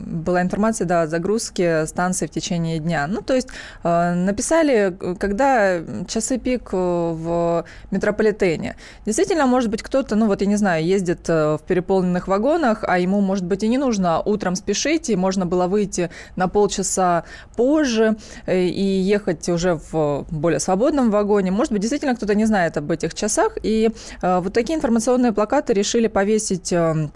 была 0.07 0.43
информация 0.43 0.87
да, 0.87 1.03
о 1.03 1.07
загрузке 1.07 1.87
станции 1.87 2.27
в 2.27 2.31
течение 2.31 2.79
дня. 2.79 3.07
Ну, 3.07 3.23
то 3.23 3.35
есть 3.35 3.49
э, 3.85 4.15
написали, 4.15 4.97
когда 5.19 5.81
часы 6.07 6.39
пик 6.39 6.73
в 6.73 7.65
метрополитене. 7.91 8.77
Действительно, 9.05 9.47
может 9.47 9.71
быть, 9.71 9.83
кто-то, 9.83 10.17
ну 10.17 10.27
вот 10.27 10.41
я 10.41 10.47
не 10.47 10.57
знаю, 10.57 10.85
ездит 10.85 11.29
в 11.29 11.61
переполненных 11.67 12.29
вагонах, 12.29 12.81
а 12.83 12.99
ему, 12.99 13.21
может 13.21 13.45
быть, 13.45 13.63
и 13.63 13.69
не 13.69 13.79
нужно 13.79 14.21
утром 14.21 14.57
спешить, 14.57 15.06
и 15.13 15.17
можно 15.17 15.47
было 15.47 15.67
выйти 15.67 16.11
на 16.37 16.49
полчаса 16.49 17.25
позже 17.57 18.17
э, 18.47 18.65
и 18.65 18.83
ехать 18.83 19.49
уже 19.49 19.81
в 19.91 20.27
более 20.31 20.61
свободном 20.61 21.11
вагоне. 21.11 21.51
Может 21.51 21.73
быть, 21.73 21.83
действительно 21.83 22.15
кто-то 22.15 22.35
не 22.35 22.47
знает 22.47 22.77
об 22.77 22.91
этих 22.91 23.15
часах, 23.15 23.59
и 23.63 23.91
э, 24.23 24.41
вот 24.41 24.53
такие 24.53 24.77
информационные 24.77 25.33
плакаты 25.33 25.73
решили 25.73 26.07
повесить 26.07 26.73
э, 26.73 27.09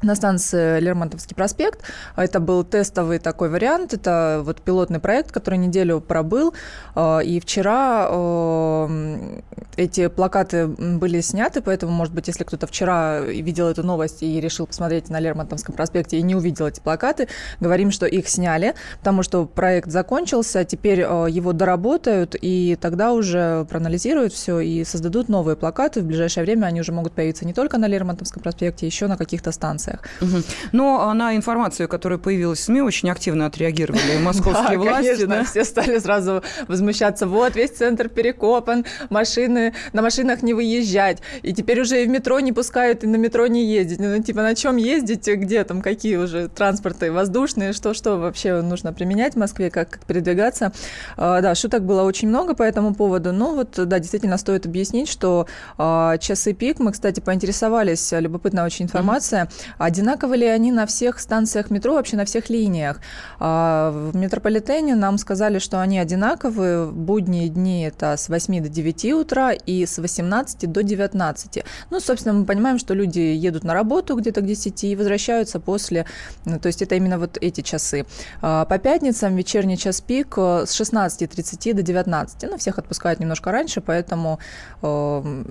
на 0.00 0.14
станции 0.14 0.80
Лермонтовский 0.80 1.36
проспект. 1.36 1.80
Это 2.16 2.40
был 2.40 2.64
тестовый 2.64 3.18
такой 3.18 3.48
вариант. 3.48 3.94
Это 3.94 4.42
вот 4.44 4.60
пилотный 4.62 4.98
проект, 4.98 5.30
который 5.32 5.58
неделю 5.58 6.00
пробыл. 6.00 6.54
Э, 6.96 7.20
И 7.24 7.40
вчера 7.40 8.08
э, 8.10 9.40
эти 9.76 10.08
плакаты 10.08 10.66
были 10.66 11.20
сняты, 11.20 11.60
поэтому, 11.62 11.92
может 11.92 12.14
быть, 12.14 12.28
если 12.28 12.44
кто-то 12.44 12.66
вчера 12.66 13.20
видел 13.20 13.68
эту 13.68 13.82
новость 13.82 14.22
и 14.22 14.40
решил 14.40 14.66
посмотреть 14.66 15.08
на 15.08 15.20
Лермонтовском 15.20 15.74
проспекте 15.74 16.18
и 16.18 16.22
не 16.22 16.34
увидел 16.34 16.66
эти 16.66 16.80
плакаты, 16.80 17.28
говорим, 17.60 17.90
что 17.90 18.06
их 18.06 18.28
сняли, 18.28 18.74
потому 18.98 19.22
что 19.22 19.46
проект 19.46 19.90
закончился, 19.90 20.64
теперь 20.64 21.00
э, 21.00 21.26
его 21.30 21.52
доработают, 21.52 22.34
и 22.40 22.76
тогда 22.80 23.12
уже 23.12 23.66
проанализируют 23.68 24.32
все 24.32 24.60
и 24.60 24.84
создадут 24.84 25.28
новые 25.28 25.56
плакаты. 25.56 26.00
В 26.00 26.04
ближайшее 26.04 26.44
время 26.44 26.66
они 26.66 26.80
уже 26.80 26.92
могут 26.92 27.12
появиться 27.12 27.46
не 27.46 27.52
только 27.52 27.78
на 27.78 27.86
Лермонтовском 27.86 28.42
проспекте, 28.42 28.86
еще 28.86 29.06
на 29.06 29.16
каких-то 29.16 29.52
станциях. 29.52 29.81
Мгм. 30.20 30.42
Но 30.72 31.08
а, 31.08 31.14
на 31.14 31.36
информацию, 31.36 31.88
которая 31.88 32.18
появилась 32.18 32.60
в 32.60 32.64
СМИ, 32.64 32.80
очень 32.82 33.10
активно 33.10 33.46
отреагировали 33.46 34.18
московские 34.22 34.78
власти. 34.78 35.24
да? 35.24 35.44
все 35.44 35.64
стали 35.64 35.98
сразу 35.98 36.42
возмущаться. 36.68 37.26
Вот, 37.26 37.56
весь 37.56 37.70
центр 37.70 38.08
перекопан, 38.08 38.84
машины, 39.10 39.74
на 39.92 40.02
машинах 40.02 40.42
не 40.42 40.54
выезжать. 40.54 41.18
И 41.42 41.52
теперь 41.52 41.80
уже 41.80 42.02
и 42.02 42.06
в 42.06 42.08
метро 42.08 42.40
не 42.40 42.52
пускают, 42.52 43.04
и 43.04 43.06
на 43.06 43.16
метро 43.16 43.46
не 43.46 43.64
ездить. 43.64 44.00
Ну, 44.00 44.22
типа, 44.22 44.42
на 44.42 44.54
чем 44.54 44.76
ездить, 44.76 45.26
где 45.26 45.64
там, 45.64 45.82
какие 45.82 46.16
уже 46.16 46.48
транспорты 46.48 47.12
воздушные, 47.12 47.72
что-что 47.72 48.18
вообще 48.18 48.60
нужно 48.62 48.92
применять 48.92 49.34
в 49.34 49.38
Москве, 49.38 49.70
как, 49.70 49.90
как 49.90 50.04
передвигаться. 50.04 50.72
А, 51.16 51.40
да, 51.40 51.54
шуток 51.54 51.84
было 51.84 52.02
очень 52.02 52.28
много 52.28 52.54
по 52.54 52.62
этому 52.62 52.94
поводу. 52.94 53.32
Но 53.32 53.54
вот, 53.54 53.70
да, 53.76 53.98
действительно 53.98 54.38
стоит 54.38 54.66
объяснить, 54.66 55.08
что 55.08 55.46
а, 55.78 56.18
часы 56.18 56.52
пик, 56.52 56.78
мы, 56.78 56.92
кстати, 56.92 57.20
поинтересовались, 57.20 58.12
любопытная 58.12 58.64
очень 58.64 58.86
информация, 58.86 59.48
одинаковы 59.78 60.36
ли 60.36 60.46
они 60.46 60.72
на 60.72 60.86
всех 60.86 61.18
станциях 61.18 61.70
метро, 61.70 61.94
вообще 61.94 62.16
на 62.16 62.24
всех 62.24 62.50
линиях. 62.50 63.00
А, 63.38 63.90
В 64.12 64.16
метрополитене 64.16 64.94
нам 64.94 65.18
сказали, 65.18 65.58
что 65.58 65.80
они 65.80 65.98
одинаковые. 65.98 66.86
В 66.86 66.94
будние 66.94 67.48
дни 67.48 67.84
это 67.84 68.16
с 68.16 68.28
8 68.28 68.62
до 68.62 68.68
9 68.68 69.12
утра 69.12 69.52
и 69.52 69.86
с 69.86 69.98
18 69.98 70.70
до 70.70 70.82
19. 70.82 71.64
Ну, 71.90 72.00
собственно, 72.00 72.34
мы 72.34 72.44
понимаем, 72.44 72.78
что 72.78 72.94
люди 72.94 73.20
едут 73.20 73.64
на 73.64 73.74
работу 73.74 74.16
где-то 74.16 74.40
к 74.40 74.46
10 74.46 74.84
и 74.84 74.96
возвращаются 74.96 75.60
после. 75.60 76.06
Ну, 76.44 76.58
То 76.58 76.68
есть 76.68 76.82
это 76.82 76.94
именно 76.94 77.18
вот 77.18 77.38
эти 77.40 77.60
часы. 77.60 78.06
А, 78.40 78.64
По 78.64 78.78
пятницам 78.78 79.36
вечерний 79.36 79.76
час 79.78 80.00
пик 80.00 80.34
э, 80.36 80.64
с 80.66 80.80
16.30 80.80 81.74
до 81.74 81.82
19. 81.82 82.50
Ну, 82.50 82.56
всех 82.58 82.78
отпускают 82.78 83.20
немножко 83.20 83.52
раньше, 83.52 83.80
поэтому, 83.80 84.38
э, 84.82 85.44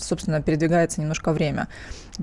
собственно, 0.00 0.42
передвигается 0.42 1.00
немножко 1.00 1.32
время. 1.32 1.68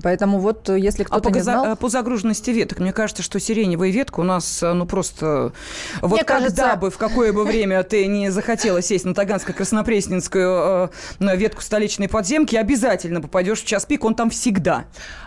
Поэтому 0.02 0.38
вот 0.38 0.68
э, 0.68 0.78
если 0.78 1.02
А 1.04 1.06
кто-то 1.06 1.30
по, 1.30 1.34
не 1.36 1.42
знал... 1.42 1.64
а 1.64 1.76
по 1.76 1.88
загруженности 1.88 2.50
веток, 2.50 2.78
мне 2.80 2.92
кажется, 2.92 3.22
что 3.22 3.38
сиреневая 3.40 3.90
ветка 3.90 4.20
у 4.20 4.22
нас, 4.22 4.62
э, 4.62 4.72
ну, 4.72 4.86
просто... 4.86 5.52
Вот 6.00 6.12
Мне 6.12 6.24
когда 6.24 6.44
кажется- 6.44 6.76
бы, 6.76 6.90
в 6.90 6.98
какое 6.98 7.32
бы 7.32 7.44
время 7.44 7.82
ты 7.82 8.06
не 8.06 8.30
захотела 8.30 8.82
сесть 8.82 9.04
на 9.04 9.12
Таганско-Краснопресненскую 9.12 10.90
э, 11.20 11.36
ветку 11.36 11.62
столичной 11.62 12.08
подземки, 12.08 12.56
обязательно 12.56 13.20
попадешь 13.20 13.62
в 13.62 13.66
час 13.66 13.84
пик, 13.86 14.04
он 14.04 14.14
там 14.14 14.30
всегда. 14.30 14.84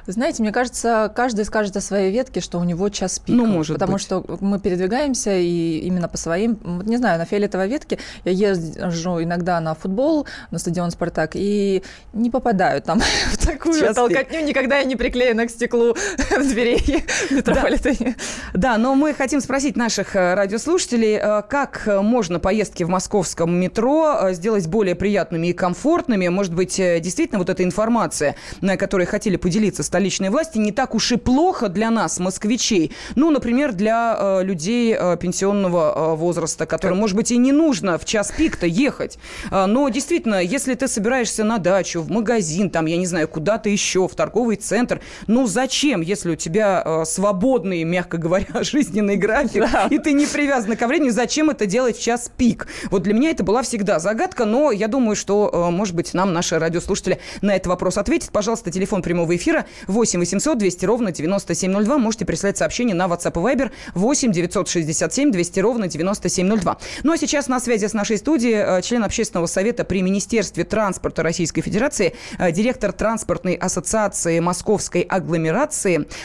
Знаете, 0.08 0.42
мне 0.42 0.51
кажется, 0.51 1.12
каждый 1.16 1.46
скажет 1.46 1.78
о 1.78 1.82
своей 1.82 2.12
ветке, 2.12 2.42
что 2.42 2.58
у 2.60 2.63
него 2.63 2.89
час 2.89 3.20
пик. 3.20 3.36
Ну, 3.36 3.46
может 3.46 3.75
Потому 3.75 3.94
быть. 3.94 4.01
что 4.01 4.25
мы 4.42 4.60
передвигаемся 4.60 5.36
и 5.38 5.80
именно 5.80 6.08
по 6.08 6.18
своим... 6.18 6.58
Вот 6.63 6.86
не 6.88 6.98
знаю, 6.98 7.20
на 7.20 7.25
фиолетовой 7.25 7.68
ветке 7.68 8.00
я 8.25 8.32
езжу 8.32 9.22
иногда 9.22 9.60
на 9.60 9.75
футбол, 9.75 10.25
на 10.51 10.58
стадион 10.58 10.92
«Спартак», 10.92 11.32
и 11.36 11.84
не 12.13 12.30
попадаю 12.32 12.82
там 12.82 13.00
в 13.32 13.38
такую 13.46 13.80
Час 13.80 13.96
толкотню. 13.96 14.44
Никогда 14.44 14.80
я 14.80 14.84
не 14.84 14.96
приклеена 14.96 15.46
к 15.46 15.51
стеклу 15.51 15.96
дверей 16.44 16.79
в 17.29 17.32
метрополитене. 17.36 18.15
Да, 18.53 18.77
но 18.77 18.96
мы 18.96 19.13
хотим 19.13 19.41
спросить 19.41 19.75
наших 19.75 20.15
э, 20.15 20.34
радиослушателей, 20.34 21.20
э, 21.22 21.41
как 21.48 21.84
э, 21.86 22.01
можно 22.01 22.39
поездки 22.39 22.84
в 22.84 22.89
московском 22.89 23.53
метро 23.60 24.32
сделать 24.32 24.68
более 24.68 24.96
приятными 24.96 25.48
и 25.48 25.53
комфортными. 25.53 26.27
Может 26.27 26.53
быть, 26.53 26.77
действительно, 26.77 27.39
вот 27.39 27.50
эта 27.50 27.63
информация, 27.63 28.36
на 28.62 28.77
которой 28.77 29.06
хотели 29.06 29.36
поделиться 29.36 29.84
столичные 29.84 30.32
власти, 30.32 30.58
не 30.58 30.72
так 30.72 30.96
уж 30.96 31.12
и 31.12 31.18
плохо 31.18 31.70
для 31.70 31.89
нас, 31.89 32.20
москвичей. 32.20 32.91
Ну, 33.15 33.32
например, 33.32 33.74
для 33.74 34.41
людей 34.41 34.96
пенсионного 35.20 36.15
возраста, 36.15 36.65
которым, 36.65 37.00
может 37.00 37.15
быть, 37.15 37.32
и 37.32 37.38
не 37.38 37.51
нужно 37.51 37.98
в 37.98 38.06
час 38.06 38.32
пик-то 38.36 38.65
ехать. 38.65 39.18
Но 39.51 39.89
действительно, 39.89 40.41
если 40.41 40.74
ты 40.75 40.88
собираешься 40.88 41.44
на 41.44 41.58
дачу, 41.58 42.01
в 42.01 42.10
магазин, 42.10 42.70
там, 42.70 42.86
я 42.86 42.98
не 42.98 43.06
знаю, 43.06 43.27
куда-то 43.27 43.70
еще, 43.70 44.08
в 44.08 44.15
торговый 44.15 44.56
центр. 44.56 45.01
Ну, 45.27 45.48
зачем, 45.48 45.88
если 45.98 46.31
у 46.31 46.36
тебя 46.36 46.81
э, 46.86 47.05
свободный, 47.05 47.84
мягко 47.84 48.17
говоря, 48.17 48.48
жизненный 48.62 49.15
график, 49.17 49.62
да. 49.72 49.88
и 49.89 49.98
ты 49.98 50.13
не 50.13 50.25
привязан 50.25 50.75
к 50.75 50.88
времени, 50.88 51.10
зачем 51.10 51.50
это 51.50 51.65
делать 51.65 51.98
в 51.98 52.01
час 52.01 52.31
пик? 52.36 52.67
Вот 52.91 53.03
для 53.03 53.13
меня 53.13 53.31
это 53.31 53.43
была 53.43 53.62
всегда 53.62 54.00
загадка, 54.00 54.46
но 54.46 54.72
я 54.72 54.88
думаю, 54.88 55.15
что, 55.15 55.50
э, 55.51 55.72
может 55.72 55.96
быть, 55.96 56.13
нам 56.13 56.34
наши 56.34 56.58
радиослушатели 56.60 57.19
на 57.41 57.55
этот 57.55 57.67
вопрос 57.67 57.98
ответят. 57.98 58.31
Пожалуйста, 58.31 58.72
телефон 58.72 59.01
прямого 59.01 59.36
эфира 59.36 59.65
8 59.88 60.19
800 60.19 60.58
200 60.58 60.86
ровно 60.86 61.12
9702. 61.12 61.98
Можете 61.98 62.25
прислать 62.25 62.58
сообщение 62.58 62.96
на 62.96 63.08
WhatsApp 63.08 63.34
и 63.34 63.55
Viber 63.55 63.72
8 63.96 64.31
967 64.31 65.31
200 65.31 65.60
ровно 65.60 65.88
9702. 65.88 66.77
Ну 67.03 67.12
а 67.13 67.17
сейчас 67.17 67.48
на 67.48 67.60
связи 67.60 67.86
с 67.88 67.93
нашей 67.93 68.17
студией 68.17 68.55
э, 68.55 68.81
член 68.81 69.03
общественного 69.03 69.48
совета 69.48 69.84
при 69.84 70.01
Министерстве 70.01 70.63
транспорта 70.63 71.24
Российской 71.24 71.62
Федерации, 71.62 72.15
э, 72.38 72.51
директор 72.51 72.91
транспортной 72.91 73.55
ассоциации 73.55 74.39
Московской 74.39 75.01
агломерации 75.01 75.79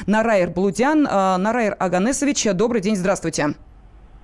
Нараир 0.06 0.50
Блудян. 0.50 1.06
Э, 1.06 1.36
Нараир 1.36 1.76
Аганесович, 1.78 2.48
добрый 2.54 2.80
день, 2.80 2.96
здравствуйте. 2.96 3.54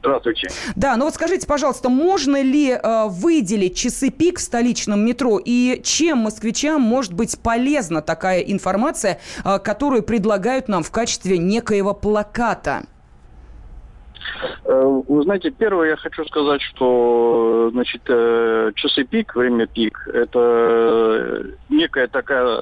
Здравствуйте. 0.01 0.49
Да, 0.77 0.97
ну 0.97 1.05
вот 1.05 1.15
скажите, 1.15 1.47
пожалуйста, 1.47 1.91
можно 1.91 2.41
ли 2.41 2.71
э, 2.71 3.07
выделить 3.09 3.77
часы 3.77 4.09
пик 4.09 4.39
в 4.39 4.43
столичном 4.43 5.05
метро 5.05 5.39
и 5.45 5.81
чем 5.85 6.19
москвичам 6.19 6.81
может 6.81 7.13
быть 7.13 7.39
полезна 7.39 8.01
такая 8.01 8.41
информация, 8.41 9.21
э, 9.45 9.59
которую 9.59 10.03
предлагают 10.03 10.69
нам 10.69 10.83
в 10.83 10.91
качестве 10.91 11.37
некоего 11.37 11.93
плаката? 11.93 12.85
Э, 14.65 15.03
вы 15.09 15.23
знаете, 15.23 15.51
первое 15.51 15.91
я 15.91 15.97
хочу 15.97 16.25
сказать, 16.27 16.63
что 16.63 17.71
значит, 17.73 18.03
э, 18.09 18.73
часы 18.75 19.05
пик, 19.05 19.35
время 19.35 19.67
пик, 19.67 20.09
это 20.13 21.47
некая 21.69 22.09
такая 22.09 22.61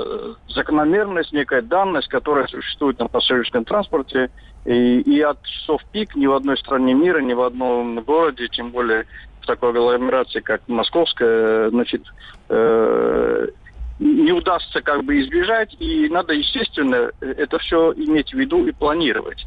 закономерность, 0.48 1.32
некая 1.32 1.62
данность, 1.62 2.08
которая 2.08 2.46
существует 2.46 2.98
на 2.98 3.08
пассажирском 3.08 3.64
транспорте. 3.64 4.30
И, 4.64 5.00
и 5.00 5.20
от 5.20 5.42
часов 5.44 5.82
пик 5.92 6.14
ни 6.14 6.26
в 6.26 6.34
одной 6.34 6.58
стране 6.58 6.92
мира, 6.92 7.20
ни 7.20 7.32
в 7.32 7.40
одном 7.40 8.00
городе, 8.02 8.48
тем 8.48 8.70
более 8.70 9.06
в 9.40 9.46
такой 9.46 9.70
агломерации, 9.70 10.40
как 10.40 10.62
Московская, 10.66 11.70
значит, 11.70 12.02
э, 12.48 13.46
не 13.98 14.32
удастся 14.32 14.80
как 14.80 15.04
бы 15.04 15.20
избежать, 15.20 15.74
и 15.78 16.08
надо, 16.08 16.32
естественно, 16.32 17.10
это 17.20 17.58
все 17.58 17.92
иметь 17.92 18.32
в 18.32 18.38
виду 18.38 18.66
и 18.66 18.72
планировать. 18.72 19.46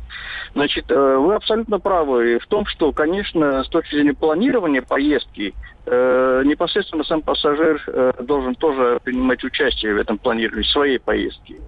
Значит, 0.53 0.85
э, 0.89 1.17
вы 1.17 1.35
абсолютно 1.35 1.79
правы 1.79 2.39
в 2.39 2.47
том, 2.47 2.65
что, 2.65 2.91
конечно, 2.91 3.63
с 3.63 3.69
точки 3.69 3.95
зрения 3.95 4.13
планирования 4.13 4.81
поездки, 4.81 5.53
э, 5.85 6.43
непосредственно 6.45 7.03
сам 7.03 7.21
пассажир 7.21 7.81
э, 7.87 8.13
должен 8.21 8.55
тоже 8.55 8.99
принимать 9.03 9.43
участие 9.43 9.93
в 9.93 9.97
этом 9.97 10.17
планировании 10.17 10.63
своей 10.63 10.99
поездки. 10.99 11.61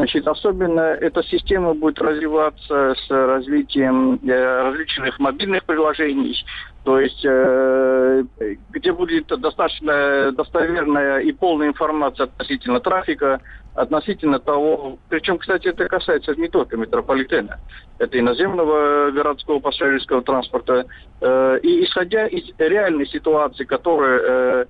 Значит, 0.00 0.26
особенно 0.26 0.80
эта 0.80 1.22
система 1.24 1.74
будет 1.74 2.00
развиваться 2.00 2.94
с 2.94 3.10
развитием 3.10 4.14
э, 4.14 4.62
различных 4.62 5.18
мобильных 5.18 5.62
приложений, 5.64 6.42
то 6.84 6.98
есть 6.98 7.22
э, 7.22 8.24
где 8.70 8.92
будет 8.92 9.26
достаточно 9.26 10.32
достоверная 10.32 11.18
и 11.18 11.32
полная 11.32 11.68
информация 11.68 12.24
относительно 12.24 12.80
трафика, 12.80 13.42
относительно 13.74 14.38
того, 14.38 14.98
причем, 15.10 15.36
кстати, 15.36 15.68
это 15.68 15.86
касается 15.86 16.34
не 16.34 16.48
только 16.48 16.78
метрополитена, 16.78 17.60
это 17.98 18.16
и 18.16 18.22
наземного 18.22 19.10
городского 19.10 19.58
пассажирского 19.58 20.22
транспорта, 20.22 20.86
э, 21.20 21.58
и 21.62 21.84
исходя 21.84 22.26
из 22.26 22.44
реальной 22.56 23.06
ситуации, 23.06 23.64
которую 23.64 24.22
э, 24.22 24.64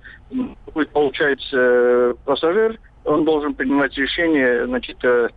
будет 0.73 0.89
получать 0.89 1.41
пассажир, 2.25 2.77
он 3.03 3.25
должен 3.25 3.53
принимать 3.55 3.97
решение, 3.97 4.65
значит, 4.65 5.03
э, 5.03 5.29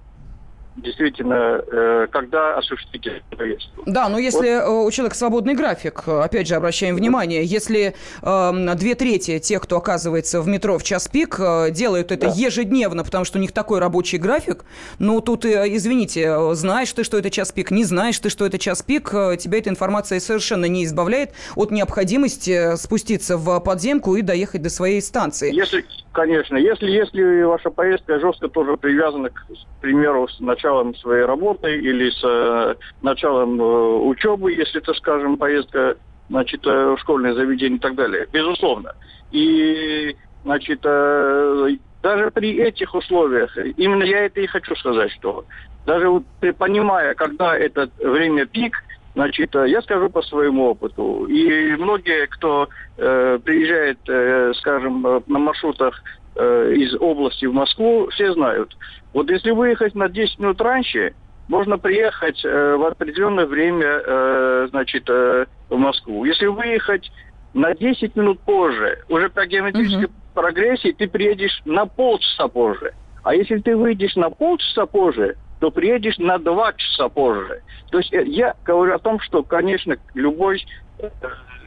действительно, 0.76 1.62
э, 1.66 2.06
когда 2.10 2.56
осуществить 2.56 3.08
поездку. 3.36 3.82
Да, 3.86 4.08
но 4.08 4.18
если 4.18 4.66
вот. 4.66 4.86
у 4.86 4.90
человека 4.90 5.16
свободный 5.16 5.54
график, 5.54 6.06
опять 6.06 6.48
же, 6.48 6.54
обращаем 6.56 6.96
внимание, 6.96 7.44
если 7.44 7.94
э, 8.22 8.74
две 8.74 8.94
трети 8.94 9.38
тех, 9.38 9.62
кто 9.62 9.76
оказывается 9.76 10.40
в 10.40 10.48
метро 10.48 10.78
в 10.78 10.82
час 10.82 11.08
пик, 11.08 11.36
э, 11.38 11.70
делают 11.70 12.10
это 12.10 12.26
да. 12.26 12.32
ежедневно, 12.34 13.04
потому 13.04 13.24
что 13.24 13.38
у 13.38 13.40
них 13.40 13.52
такой 13.52 13.78
рабочий 13.78 14.18
график, 14.18 14.64
ну, 14.98 15.20
тут, 15.20 15.44
извините, 15.44 16.54
знаешь 16.54 16.92
ты, 16.92 17.04
что 17.04 17.18
это 17.18 17.30
час 17.30 17.52
пик, 17.52 17.70
не 17.70 17.84
знаешь 17.84 18.18
ты, 18.18 18.28
что 18.28 18.44
это 18.44 18.58
час 18.58 18.82
пик, 18.82 19.10
тебя 19.10 19.58
эта 19.58 19.70
информация 19.70 20.20
совершенно 20.20 20.64
не 20.64 20.84
избавляет 20.84 21.30
от 21.54 21.70
необходимости 21.70 22.76
спуститься 22.76 23.36
в 23.36 23.60
подземку 23.60 24.16
и 24.16 24.22
доехать 24.22 24.62
до 24.62 24.70
своей 24.70 25.00
станции. 25.00 25.54
Если, 25.54 25.84
конечно, 26.12 26.56
если, 26.56 26.90
если 26.90 27.42
ваша 27.42 27.70
поездка 27.70 28.18
жестко 28.18 28.48
тоже 28.48 28.76
привязана, 28.76 29.30
к, 29.30 29.34
к 29.34 29.80
примеру, 29.80 30.28
начала 30.40 30.63
началом 30.64 30.94
своей 30.96 31.24
работы 31.24 31.76
или 31.76 32.10
с 32.10 32.24
э, 32.24 32.74
началом 33.02 33.60
э, 33.60 33.64
учебы, 33.64 34.52
если 34.52 34.80
это, 34.80 34.94
скажем, 34.94 35.36
поездка 35.36 35.96
значит, 36.30 36.66
э, 36.66 36.94
в 36.94 36.98
школьное 37.00 37.34
заведение 37.34 37.76
и 37.76 37.80
так 37.80 37.94
далее. 37.94 38.26
Безусловно. 38.32 38.92
И, 39.30 40.16
значит, 40.44 40.80
даже 40.82 42.30
при 42.32 42.56
этих 42.56 42.94
условиях, 42.94 43.56
именно 43.76 44.04
я 44.04 44.26
это 44.26 44.40
и 44.40 44.46
хочу 44.46 44.74
сказать, 44.76 45.10
что 45.12 45.44
даже 45.86 46.08
вот, 46.08 46.24
понимая, 46.58 47.14
когда 47.14 47.56
это 47.56 47.90
время 47.98 48.46
пик, 48.46 48.74
Значит, 49.16 49.54
я 49.54 49.80
скажу 49.82 50.10
по 50.10 50.22
своему 50.22 50.70
опыту. 50.70 51.26
И 51.26 51.76
многие, 51.76 52.26
кто 52.26 52.68
э, 52.96 53.38
приезжает, 53.44 53.98
э, 54.08 54.52
скажем, 54.56 55.02
на 55.02 55.38
маршрутах 55.38 56.02
э, 56.36 56.72
из 56.74 56.94
области 57.00 57.46
в 57.46 57.52
Москву, 57.52 58.08
все 58.10 58.32
знают. 58.32 58.76
Вот 59.12 59.30
если 59.30 59.50
выехать 59.50 59.94
на 59.94 60.08
10 60.08 60.38
минут 60.38 60.60
раньше, 60.60 61.14
можно 61.48 61.78
приехать 61.78 62.44
э, 62.44 62.76
в 62.76 62.84
определенное 62.84 63.46
время, 63.46 64.02
э, 64.04 64.66
значит, 64.70 65.08
э, 65.08 65.46
в 65.68 65.76
Москву. 65.76 66.24
Если 66.24 66.46
выехать 66.46 67.10
на 67.52 67.74
10 67.74 68.16
минут 68.16 68.40
позже, 68.40 69.04
уже 69.08 69.28
по 69.28 69.46
геометрической 69.46 70.06
угу. 70.06 70.14
прогрессии 70.34 70.92
ты 70.92 71.08
приедешь 71.08 71.62
на 71.64 71.86
полчаса 71.86 72.48
позже. 72.48 72.94
А 73.22 73.34
если 73.34 73.58
ты 73.58 73.76
выйдешь 73.76 74.16
на 74.16 74.30
полчаса 74.30 74.86
позже, 74.86 75.36
то 75.60 75.70
приедешь 75.70 76.18
на 76.18 76.38
два 76.38 76.72
часа 76.74 77.08
позже. 77.08 77.62
То 77.90 77.98
есть 77.98 78.12
э, 78.12 78.24
я 78.26 78.54
говорю 78.64 78.94
о 78.94 78.98
том, 78.98 79.18
что, 79.20 79.42
конечно, 79.42 79.96
любой, 80.14 80.64
э, 80.98 81.08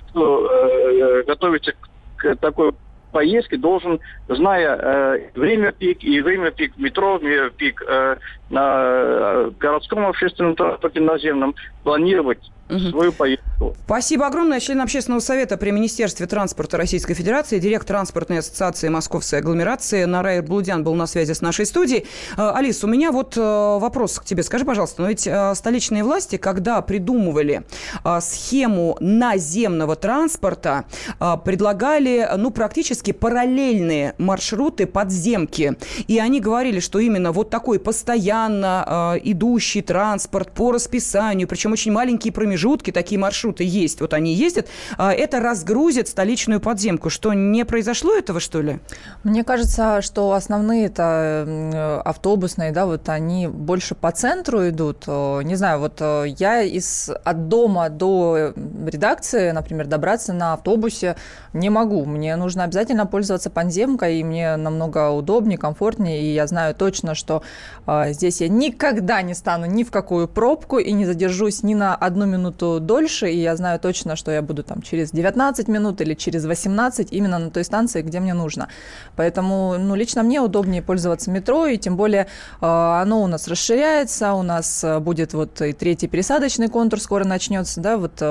кто 0.09 0.51
э, 0.51 1.23
готовится 1.23 1.73
к 2.17 2.35
такой 2.35 2.73
поездке 3.11 3.57
должен, 3.57 3.99
зная 4.27 4.75
э, 4.75 5.29
время 5.35 5.71
пик 5.71 6.03
и 6.03 6.21
время 6.21 6.51
пик 6.51 6.77
метро, 6.77 7.17
время 7.17 7.49
пик 7.49 7.81
э, 7.81 8.17
на 8.49 8.83
э, 8.83 9.51
городском 9.59 10.05
общественном 10.05 10.55
транспорте 10.55 10.99
наземном, 10.99 11.55
планировать 11.83 12.51
угу. 12.69 12.79
свою 12.79 13.11
поездку. 13.11 13.75
Спасибо 13.85 14.27
огромное. 14.27 14.59
Член 14.59 14.81
общественного 14.81 15.19
совета 15.19 15.57
при 15.57 15.71
Министерстве 15.71 16.27
транспорта 16.27 16.77
Российской 16.77 17.13
Федерации, 17.13 17.59
директор 17.59 17.87
транспортной 17.87 18.39
ассоциации 18.39 18.89
Московской 18.89 19.39
агломерации 19.39 20.03
Нарайр 20.03 20.43
Блудян 20.43 20.83
был 20.83 20.93
на 20.95 21.07
связи 21.07 21.31
с 21.33 21.41
нашей 21.41 21.65
студией. 21.65 22.05
Э, 22.37 22.51
Алис, 22.55 22.83
у 22.83 22.87
меня 22.87 23.11
вот 23.11 23.37
э, 23.37 23.41
вопрос 23.41 24.19
к 24.19 24.25
тебе. 24.25 24.43
Скажи, 24.43 24.65
пожалуйста, 24.65 25.01
но 25.01 25.09
ведь 25.09 25.27
столичные 25.55 26.03
власти, 26.03 26.37
когда 26.37 26.81
придумывали 26.81 27.63
схему 28.21 28.97
наземного 28.99 29.95
транспорта, 29.95 30.85
предлагали, 31.43 32.27
ну, 32.37 32.51
практически 32.51 33.11
параллельные 33.11 34.13
маршруты 34.17 34.85
подземки. 34.85 35.77
И 36.07 36.19
они 36.19 36.39
говорили, 36.39 36.79
что 36.79 36.99
именно 36.99 37.31
вот 37.31 37.49
такой 37.49 37.79
постоянно 38.37 39.17
идущий 39.23 39.81
транспорт 39.81 40.51
по 40.51 40.71
расписанию, 40.71 41.47
причем 41.47 41.71
очень 41.71 41.91
маленькие 41.91 42.31
промежутки 42.31 42.91
такие 42.91 43.19
маршруты 43.19 43.63
есть, 43.63 44.01
вот 44.01 44.13
они 44.13 44.33
ездят, 44.33 44.67
а, 44.97 45.13
это 45.13 45.39
разгрузит 45.39 46.07
столичную 46.07 46.59
подземку. 46.59 47.09
Что, 47.09 47.33
не 47.33 47.65
произошло 47.65 48.13
этого, 48.15 48.39
что 48.39 48.61
ли? 48.61 48.79
Мне 49.23 49.43
кажется, 49.43 50.01
что 50.01 50.33
основные 50.33 50.85
это 50.85 52.01
автобусные, 52.05 52.71
да, 52.71 52.85
вот 52.85 53.09
они 53.09 53.47
больше 53.47 53.95
по 53.95 54.11
центру 54.11 54.69
идут. 54.69 55.07
Не 55.07 55.55
знаю, 55.55 55.79
вот 55.79 55.97
э, 55.99 56.25
я 56.37 56.61
из, 56.61 57.09
от 57.23 57.47
дома 57.47 57.89
до 57.89 58.53
редакции, 58.85 59.51
например, 59.51 59.87
добраться 59.87 60.33
на 60.33 60.53
автобусе 60.53 61.15
не 61.53 61.69
могу. 61.69 62.05
Мне 62.05 62.35
нужно 62.35 62.63
обязательно 62.63 63.05
пользоваться 63.05 63.49
подземкой, 63.49 64.19
и 64.19 64.23
мне 64.23 64.55
намного 64.55 65.09
удобнее, 65.09 65.57
комфортнее, 65.57 66.21
и 66.21 66.33
я 66.33 66.47
знаю 66.47 66.75
точно, 66.75 67.15
что 67.15 67.41
э, 67.87 68.13
здесь 68.29 68.41
я 68.41 68.49
никогда 68.49 69.21
не 69.21 69.33
стану 69.33 69.65
ни 69.65 69.83
в 69.83 69.91
какую 69.91 70.27
пробку 70.27 70.79
и 70.79 70.91
не 70.91 71.05
задержусь 71.05 71.63
ни 71.63 71.73
на 71.73 71.95
одну 71.95 72.25
минуту 72.25 72.79
дольше, 72.79 73.29
и 73.29 73.37
я 73.37 73.55
знаю 73.55 73.79
точно, 73.79 74.15
что 74.15 74.31
я 74.31 74.41
буду 74.41 74.63
там 74.63 74.81
через 74.81 75.11
19 75.11 75.67
минут 75.67 76.01
или 76.01 76.13
через 76.13 76.45
18 76.45 77.11
именно 77.11 77.39
на 77.39 77.49
той 77.49 77.63
станции, 77.63 78.01
где 78.01 78.19
мне 78.19 78.33
нужно. 78.33 78.67
Поэтому, 79.15 79.75
ну, 79.79 79.95
лично 79.95 80.23
мне 80.23 80.41
удобнее 80.41 80.81
пользоваться 80.81 81.31
метро, 81.31 81.67
и 81.67 81.77
тем 81.77 81.95
более 81.95 82.27
оно 82.59 83.21
у 83.23 83.27
нас 83.27 83.47
расширяется, 83.47 84.33
у 84.33 84.43
нас 84.43 84.83
будет 85.01 85.33
вот 85.33 85.61
и 85.61 85.73
третий 85.73 86.07
пересадочный 86.07 86.67
контур 86.67 86.99
скоро 86.99 87.23
начнется, 87.23 87.79
да, 87.79 87.97
вот 87.97 88.21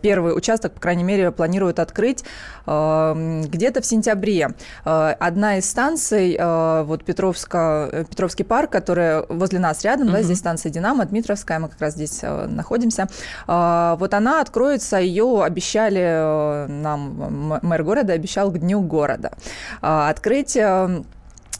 первый 0.00 0.36
участок, 0.36 0.72
по 0.72 0.80
крайней 0.80 1.04
мере, 1.04 1.30
планируют 1.30 1.78
открыть 1.78 2.24
где-то 2.64 3.80
в 3.80 3.86
сентябре. 3.86 4.54
Одна 4.84 5.58
из 5.58 5.70
станций, 5.70 6.36
вот 6.84 7.04
Петровска, 7.04 8.06
Петровский 8.10 8.44
парк, 8.44 8.70
которая 8.70 9.19
возле 9.28 9.58
нас 9.58 9.84
рядом, 9.84 10.08
угу. 10.08 10.16
да, 10.16 10.22
здесь 10.22 10.38
станция 10.38 10.70
«Динамо», 10.70 11.04
Дмитровская, 11.04 11.58
мы 11.58 11.68
как 11.68 11.80
раз 11.80 11.94
здесь 11.94 12.22
находимся, 12.22 13.08
вот 13.46 14.14
она 14.14 14.40
откроется, 14.40 14.98
ее 14.98 15.42
обещали 15.44 16.66
нам, 16.68 17.60
мэр 17.62 17.82
города 17.82 18.12
обещал 18.12 18.50
к 18.50 18.58
Дню 18.58 18.80
города. 18.80 19.32
Открыть 19.80 20.56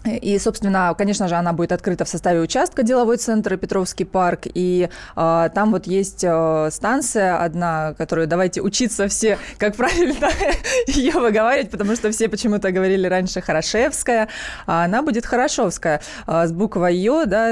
и, 0.05 0.39
собственно, 0.39 0.95
конечно 0.97 1.29
же, 1.29 1.35
она 1.35 1.53
будет 1.53 1.73
открыта 1.73 2.05
в 2.05 2.09
составе 2.09 2.41
участка 2.41 2.83
деловой 2.83 3.19
центр 3.19 3.57
Петровский 3.57 4.05
парк. 4.05 4.43
И 4.47 4.89
э, 5.17 5.51
там 5.55 5.71
вот 5.73 5.87
есть 5.87 6.25
э, 6.25 6.69
станция 6.71 7.37
одна, 7.37 7.95
которую 7.99 8.27
давайте 8.27 8.63
учиться 8.63 9.09
все, 9.09 9.39
как 9.59 9.77
правильно 9.77 10.31
ее 10.87 11.13
выговаривать, 11.13 11.71
потому 11.71 11.97
что 11.97 12.11
все 12.13 12.29
почему-то 12.29 12.73
говорили 12.73 13.07
раньше 13.07 13.41
Хорошевская, 13.43 14.29
а 14.67 14.85
она 14.85 15.03
будет 15.03 15.27
Хорошевская 15.27 16.01
а 16.27 16.47
с 16.47 16.53
буквой 16.53 16.97
Ё, 16.97 17.27
да, 17.27 17.49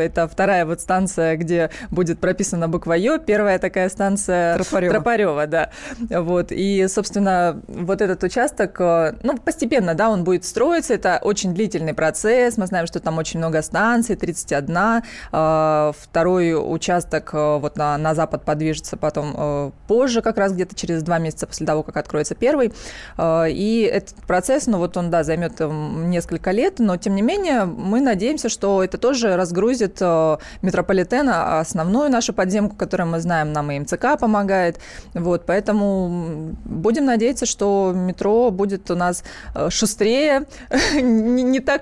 это 0.00 0.26
вторая 0.26 0.64
вот 0.64 0.80
станция, 0.80 1.36
где 1.36 1.70
будет 1.90 2.18
прописана 2.18 2.68
буква 2.68 2.94
Ё, 2.94 3.18
первая 3.18 3.58
такая 3.58 3.88
станция 3.88 4.56
Тропарева, 4.56 4.94
Тропарева 4.94 5.46
да. 5.46 5.70
Вот, 6.08 6.50
и, 6.50 6.86
собственно, 6.88 7.60
вот 7.68 8.00
этот 8.00 8.22
участок, 8.24 8.80
э, 8.80 9.14
ну, 9.22 9.36
постепенно, 9.36 9.94
да, 9.94 10.08
он 10.08 10.24
будет 10.24 10.44
строиться, 10.44 10.94
это 10.94 11.18
очень 11.22 11.54
длительный 11.54 11.89
длительный 11.90 11.94
процесс. 11.94 12.56
Мы 12.56 12.66
знаем, 12.66 12.86
что 12.86 13.00
там 13.00 13.18
очень 13.18 13.38
много 13.38 13.62
станций, 13.62 14.16
31. 14.16 15.02
А, 15.32 15.92
второй 15.98 16.54
участок 16.54 17.30
э, 17.32 17.58
вот 17.58 17.76
на, 17.76 17.98
на 17.98 18.14
запад 18.14 18.44
подвижется 18.44 18.96
потом 18.96 19.34
э, 19.36 19.70
позже, 19.86 20.22
как 20.22 20.38
раз 20.38 20.52
где-то 20.52 20.74
через 20.74 21.02
два 21.02 21.18
месяца 21.18 21.46
после 21.46 21.66
того, 21.66 21.82
как 21.82 21.96
откроется 21.96 22.34
первый. 22.34 22.72
А, 23.16 23.44
и 23.44 23.82
этот 23.82 24.14
процесс, 24.26 24.66
ну 24.66 24.78
вот 24.78 24.96
он, 24.96 25.10
да, 25.10 25.24
займет 25.24 25.60
эм, 25.60 26.10
несколько 26.10 26.52
лет, 26.52 26.78
но 26.78 26.96
тем 26.96 27.14
не 27.14 27.22
менее 27.22 27.64
мы 27.64 28.00
надеемся, 28.00 28.48
что 28.48 28.82
это 28.82 28.98
тоже 28.98 29.36
разгрузит 29.36 29.98
э, 30.00 30.36
метрополитен, 30.62 31.28
а 31.28 31.60
основную 31.60 32.10
нашу 32.10 32.32
подземку, 32.32 32.76
которую 32.76 33.08
мы 33.08 33.20
знаем, 33.20 33.52
нам 33.52 33.70
и 33.70 33.78
МЦК 33.78 34.18
помогает. 34.18 34.78
Вот, 35.14 35.44
поэтому 35.46 36.54
будем 36.64 37.04
надеяться, 37.04 37.46
что 37.46 37.92
метро 37.94 38.50
будет 38.50 38.90
у 38.90 38.94
нас 38.94 39.24
шустрее, 39.68 40.46
не 41.00 41.60
так 41.60 41.79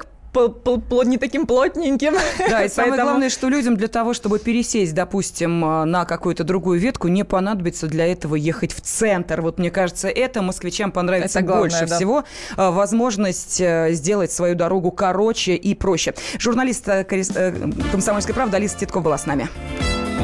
не 1.05 1.18
таким 1.18 1.46
плотненьким. 1.46 2.14
Да, 2.38 2.64
и 2.64 2.68
самое 2.68 3.03
главное, 3.03 3.31
что 3.31 3.48
людям 3.48 3.77
для 3.77 3.88
того, 3.88 4.14
чтобы 4.14 4.38
пересесть, 4.38 4.94
допустим, 4.94 5.64
а, 5.64 5.85
на 5.85 6.05
какую-то 6.05 6.44
другую 6.44 6.81
ветку, 6.81 7.09
не 7.09 7.24
понадобится 7.24 7.87
для 7.87 8.07
этого 8.07 8.35
ехать 8.35 8.72
в 8.72 8.81
центр. 8.81 9.40
Вот 9.40 9.59
мне 9.59 9.70
кажется, 9.70 10.09
это 10.09 10.42
москвичам 10.42 10.92
понравится 10.92 11.40
это 11.40 11.46
главное, 11.46 11.70
больше 11.70 11.87
да. 11.87 11.96
всего. 11.96 12.24
А, 12.57 12.70
возможность 12.70 13.61
э, 13.61 13.90
сделать 13.92 14.33
свою 14.33 14.55
дорогу 14.55 14.90
короче 14.90 15.55
и 15.55 15.74
проще. 15.74 16.14
Журналист 16.38 16.88
э, 16.88 17.07
э, 17.09 17.53
«Комсомольской 17.92 18.35
правды» 18.35 18.57
Алиса 18.57 18.79
Титкова 18.79 19.03
была 19.03 19.18
с 19.18 19.27
нами. 19.27 19.48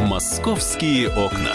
«Московские 0.07 1.09
окна». 1.09 1.55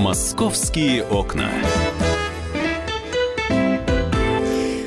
«Московские 0.00 1.04
окна». 1.04 1.50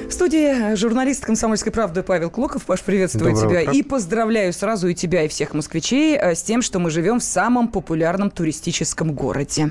В 0.10 0.12
студии 0.12 0.74
журналист 0.76 1.24
«Комсомольской 1.24 1.72
правды» 1.72 2.02
Павел 2.02 2.32
Клоков. 2.32 2.66
Паш, 2.66 2.82
приветствую 2.82 3.36
Доброе 3.36 3.48
тебя. 3.48 3.62
Утро. 3.62 3.74
И 3.74 3.84
поздравляю 3.84 4.52
сразу 4.54 4.88
и 4.88 4.96
тебя, 4.96 5.22
и 5.22 5.28
всех 5.28 5.54
москвичей 5.54 6.18
э, 6.18 6.34
с 6.34 6.42
тем, 6.42 6.64
что 6.64 6.80
мы 6.80 6.90
живем 6.90 7.20
в 7.20 7.24
самом 7.24 7.68
популярном 7.68 8.32
туристическом 8.32 9.12
городе. 9.14 9.70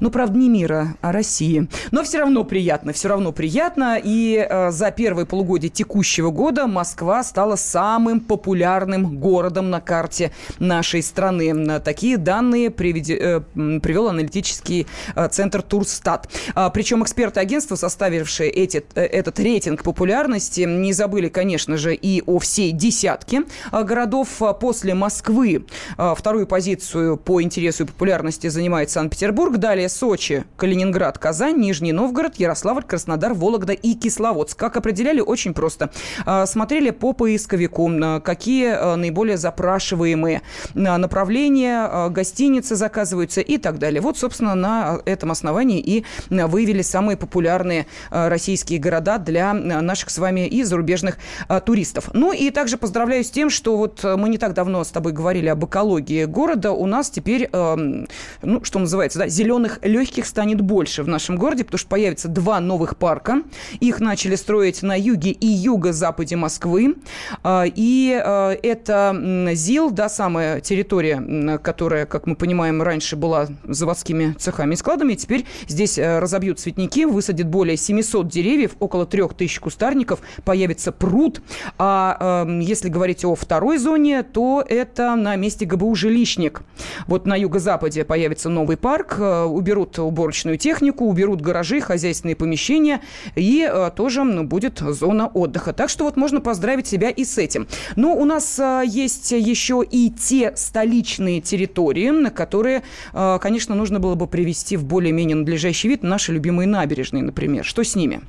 Ну, 0.00 0.10
правда, 0.10 0.38
не 0.38 0.48
мира, 0.48 0.96
а 1.02 1.12
России. 1.12 1.68
Но 1.90 2.02
все 2.02 2.18
равно 2.18 2.44
приятно, 2.44 2.92
все 2.92 3.08
равно 3.08 3.32
приятно. 3.32 4.00
И 4.02 4.36
э, 4.36 4.70
за 4.70 4.90
первое 4.90 5.26
полугодие 5.26 5.70
текущего 5.70 6.30
года 6.30 6.66
Москва 6.66 7.22
стала 7.22 7.56
самым 7.56 8.20
популярным 8.20 9.18
городом 9.18 9.70
на 9.70 9.80
карте 9.80 10.32
нашей 10.58 11.02
страны. 11.02 11.80
Такие 11.80 12.16
данные 12.16 12.70
приведи, 12.70 13.14
э, 13.14 13.40
привел 13.80 14.08
аналитический 14.08 14.86
э, 15.14 15.28
центр 15.28 15.60
Турстат. 15.60 16.28
А, 16.54 16.70
причем 16.70 17.02
эксперты 17.02 17.40
агентства, 17.40 17.76
составившие 17.76 18.50
эти, 18.50 18.82
э, 18.94 19.02
этот 19.02 19.38
рейтинг 19.38 19.82
популярности, 19.82 20.62
не 20.62 20.94
забыли, 20.94 21.28
конечно 21.28 21.76
же, 21.76 21.94
и 21.94 22.22
о 22.24 22.38
всей 22.38 22.72
десятке 22.72 23.42
э, 23.70 23.82
городов 23.84 24.40
после 24.60 24.94
Москвы. 24.94 25.66
Э, 25.98 26.14
вторую 26.16 26.46
позицию 26.46 27.18
по 27.18 27.42
интересу 27.42 27.84
и 27.84 27.86
популярности 27.86 28.48
занимает 28.48 28.90
Санкт-Петербург. 28.90 29.58
Далее 29.58 29.89
Сочи, 29.90 30.44
Калининград, 30.56 31.18
Казань, 31.18 31.58
Нижний 31.58 31.92
Новгород, 31.92 32.36
Ярославль, 32.36 32.82
Краснодар, 32.84 33.34
Вологда 33.34 33.72
и 33.72 33.94
Кисловодск. 33.94 34.58
Как 34.58 34.76
определяли? 34.76 35.20
Очень 35.20 35.54
просто. 35.54 35.90
А, 36.24 36.46
смотрели 36.46 36.90
по 36.90 37.12
поисковику, 37.12 37.90
какие 38.22 38.68
а, 38.68 38.96
наиболее 38.96 39.36
запрашиваемые 39.36 40.42
а, 40.74 40.98
направления, 40.98 42.08
гостиницы 42.08 42.76
заказываются 42.76 43.40
и 43.40 43.58
так 43.58 43.78
далее. 43.78 44.00
Вот, 44.00 44.16
собственно, 44.16 44.54
на 44.54 45.00
этом 45.04 45.30
основании 45.30 45.80
и 45.80 46.04
выявили 46.30 46.82
самые 46.82 47.16
популярные 47.16 47.86
российские 48.10 48.78
города 48.78 49.18
для 49.18 49.52
наших 49.52 50.10
с 50.10 50.18
вами 50.18 50.46
и 50.46 50.62
зарубежных 50.62 51.18
туристов. 51.66 52.10
Ну 52.12 52.32
и 52.32 52.50
также 52.50 52.78
поздравляю 52.78 53.24
с 53.24 53.30
тем, 53.30 53.50
что 53.50 53.76
вот 53.76 54.04
мы 54.04 54.28
не 54.28 54.38
так 54.38 54.54
давно 54.54 54.84
с 54.84 54.90
тобой 54.90 55.12
говорили 55.12 55.48
об 55.48 55.64
экологии 55.64 56.24
города. 56.24 56.72
У 56.72 56.86
нас 56.86 57.10
теперь, 57.10 57.50
ну, 57.52 58.64
что 58.64 58.78
называется, 58.78 59.18
да, 59.18 59.28
зеленых 59.28 59.79
легких 59.82 60.26
станет 60.26 60.60
больше 60.60 61.02
в 61.02 61.08
нашем 61.08 61.36
городе, 61.36 61.64
потому 61.64 61.78
что 61.78 61.88
появится 61.88 62.28
два 62.28 62.60
новых 62.60 62.96
парка. 62.96 63.42
Их 63.80 64.00
начали 64.00 64.34
строить 64.34 64.82
на 64.82 64.98
юге 64.98 65.30
и 65.30 65.46
юго-западе 65.46 66.36
Москвы. 66.36 66.96
А, 67.42 67.64
и 67.66 68.20
а, 68.22 68.52
это 68.62 69.50
ЗИЛ, 69.52 69.90
да, 69.90 70.08
самая 70.08 70.60
территория, 70.60 71.58
которая, 71.58 72.06
как 72.06 72.26
мы 72.26 72.36
понимаем, 72.36 72.82
раньше 72.82 73.16
была 73.16 73.48
заводскими 73.64 74.34
цехами 74.38 74.74
и 74.74 74.76
складами. 74.76 75.14
Теперь 75.14 75.46
здесь 75.68 75.98
э, 75.98 76.18
разобьют 76.18 76.60
цветники, 76.60 77.04
высадят 77.04 77.48
более 77.48 77.76
700 77.76 78.28
деревьев, 78.28 78.72
около 78.78 79.06
3000 79.06 79.60
кустарников, 79.60 80.20
появится 80.44 80.92
пруд. 80.92 81.42
А 81.78 82.46
если 82.60 82.88
говорить 82.88 83.24
о 83.24 83.34
второй 83.34 83.78
зоне, 83.78 84.22
то 84.22 84.64
это 84.66 85.14
на 85.16 85.36
месте 85.36 85.66
ГБУ 85.66 85.94
«Жилищник». 85.94 86.62
Вот 87.06 87.26
на 87.26 87.36
юго-западе 87.36 88.04
появится 88.04 88.48
новый 88.48 88.76
парк, 88.76 89.16
э, 89.18 89.44
уберут 89.60 89.98
уборочную 89.98 90.58
технику, 90.58 91.04
уберут 91.04 91.40
гаражи, 91.40 91.80
хозяйственные 91.80 92.36
помещения, 92.36 93.00
и 93.36 93.68
э, 93.70 93.90
тоже 93.94 94.24
ну, 94.24 94.44
будет 94.44 94.80
зона 94.80 95.28
отдыха. 95.28 95.72
Так 95.72 95.90
что 95.90 96.04
вот 96.04 96.16
можно 96.16 96.40
поздравить 96.40 96.86
себя 96.86 97.10
и 97.10 97.24
с 97.24 97.38
этим. 97.38 97.68
Но 97.96 98.14
у 98.14 98.24
нас 98.24 98.58
э, 98.58 98.82
есть 98.86 99.30
еще 99.32 99.84
и 99.88 100.10
те 100.10 100.52
столичные 100.56 101.40
территории, 101.40 102.10
на 102.10 102.30
которые, 102.30 102.82
э, 103.12 103.38
конечно, 103.40 103.74
нужно 103.74 104.00
было 104.00 104.14
бы 104.14 104.26
привести 104.26 104.76
в 104.76 104.84
более-менее 104.84 105.36
надлежащий 105.36 105.88
вид 105.88 106.02
наши 106.02 106.32
любимые 106.32 106.66
набережные, 106.66 107.22
например. 107.22 107.64
Что 107.64 107.84
с 107.84 107.94
ними? 107.94 108.20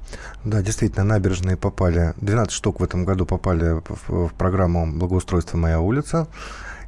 Да, 0.43 0.61
действительно, 0.61 1.03
набережные 1.03 1.57
попали, 1.57 2.13
12 2.17 2.51
штук 2.51 2.79
в 2.79 2.83
этом 2.83 3.05
году 3.05 3.25
попали 3.25 3.81
в 4.07 4.31
программу 4.37 4.91
благоустройства 4.91 5.57
«Моя 5.57 5.79
улица». 5.79 6.27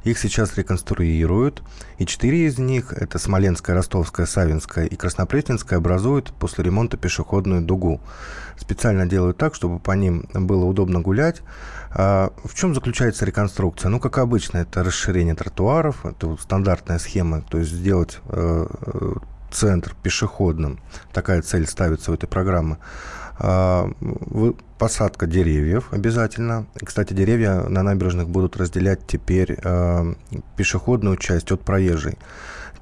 Их 0.04 0.18
сейчас 0.18 0.56
реконструируют, 0.56 1.62
и 1.98 2.06
четыре 2.06 2.46
из 2.46 2.58
них, 2.58 2.92
это 2.92 3.18
Смоленская, 3.18 3.74
Ростовская, 3.74 4.26
Савинская 4.26 4.84
и 4.84 4.96
Краснопресненская, 4.96 5.78
образуют 5.78 6.32
после 6.38 6.64
ремонта 6.64 6.96
пешеходную 6.96 7.62
дугу. 7.62 8.00
Специально 8.58 9.06
делают 9.06 9.38
так, 9.38 9.54
чтобы 9.54 9.78
по 9.78 9.92
ним 9.92 10.28
было 10.32 10.64
удобно 10.64 11.00
гулять. 11.00 11.40
А 11.90 12.32
в 12.44 12.54
чем 12.54 12.74
заключается 12.74 13.24
реконструкция? 13.24 13.88
Ну, 13.88 13.98
как 13.98 14.18
обычно, 14.18 14.58
это 14.58 14.84
расширение 14.84 15.34
тротуаров, 15.34 16.04
это 16.04 16.26
вот 16.26 16.40
стандартная 16.40 16.98
схема, 16.98 17.40
то 17.42 17.58
есть 17.58 17.72
сделать 17.72 18.18
э, 18.28 18.66
центр 19.50 19.94
пешеходным. 20.02 20.80
Такая 21.12 21.40
цель 21.42 21.66
ставится 21.66 22.10
в 22.10 22.14
этой 22.14 22.26
программе. 22.26 22.76
А, 23.38 23.90
посадка 24.78 25.26
деревьев 25.26 25.88
обязательно. 25.92 26.66
Кстати, 26.74 27.12
деревья 27.14 27.62
на 27.68 27.82
набережных 27.82 28.28
будут 28.28 28.56
разделять 28.56 29.06
теперь 29.06 29.56
а, 29.64 30.14
пешеходную 30.56 31.16
часть 31.16 31.50
от 31.50 31.60
проезжей. 31.60 32.18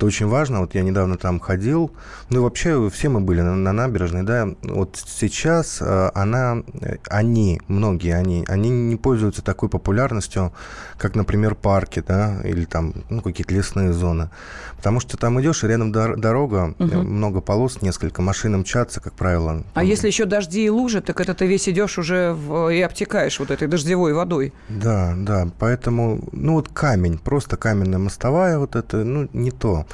Это 0.02 0.08
очень 0.08 0.26
важно. 0.26 0.58
Вот 0.58 0.74
я 0.74 0.82
недавно 0.82 1.16
там 1.16 1.38
ходил. 1.38 1.92
Ну 2.28 2.38
и 2.38 2.42
вообще 2.42 2.90
все 2.90 3.08
мы 3.08 3.20
были 3.20 3.40
на, 3.40 3.54
на 3.54 3.72
набережной, 3.72 4.24
да. 4.24 4.48
Вот 4.62 5.00
сейчас 5.06 5.78
э, 5.80 6.10
она, 6.12 6.64
они, 7.08 7.60
многие 7.68 8.16
они, 8.16 8.44
они 8.48 8.68
не 8.68 8.96
пользуются 8.96 9.42
такой 9.42 9.68
популярностью, 9.68 10.52
как, 10.98 11.14
например, 11.14 11.54
парки, 11.54 12.02
да, 12.04 12.40
или 12.42 12.64
там, 12.64 12.94
ну, 13.10 13.20
какие-то 13.22 13.54
лесные 13.54 13.92
зоны. 13.92 14.30
Потому 14.76 14.98
что 14.98 15.16
там 15.16 15.40
идешь, 15.40 15.62
и 15.62 15.68
рядом 15.68 15.92
дорога, 15.92 16.74
угу. 16.76 17.02
много 17.02 17.40
полос, 17.40 17.80
несколько, 17.82 18.22
машин 18.22 18.58
мчатся, 18.58 19.00
как 19.00 19.12
правило. 19.12 19.62
А 19.74 19.84
если 19.84 20.08
еще 20.08 20.24
дожди 20.24 20.64
и 20.64 20.68
лужи, 20.68 21.00
так 21.00 21.20
это 21.20 21.34
ты 21.34 21.46
весь 21.46 21.68
идешь 21.68 21.98
уже 21.98 22.32
в, 22.32 22.70
и 22.70 22.80
обтекаешь 22.80 23.38
вот 23.38 23.52
этой 23.52 23.68
дождевой 23.68 24.12
водой. 24.14 24.52
Да, 24.68 25.14
да, 25.16 25.48
поэтому, 25.60 26.18
ну 26.32 26.54
вот 26.54 26.70
камень, 26.70 27.18
просто 27.18 27.56
каменная 27.56 28.00
мостовая, 28.00 28.58
вот 28.58 28.74
это, 28.74 29.04
ну, 29.04 29.28
не 29.32 29.52
то. 29.52 29.86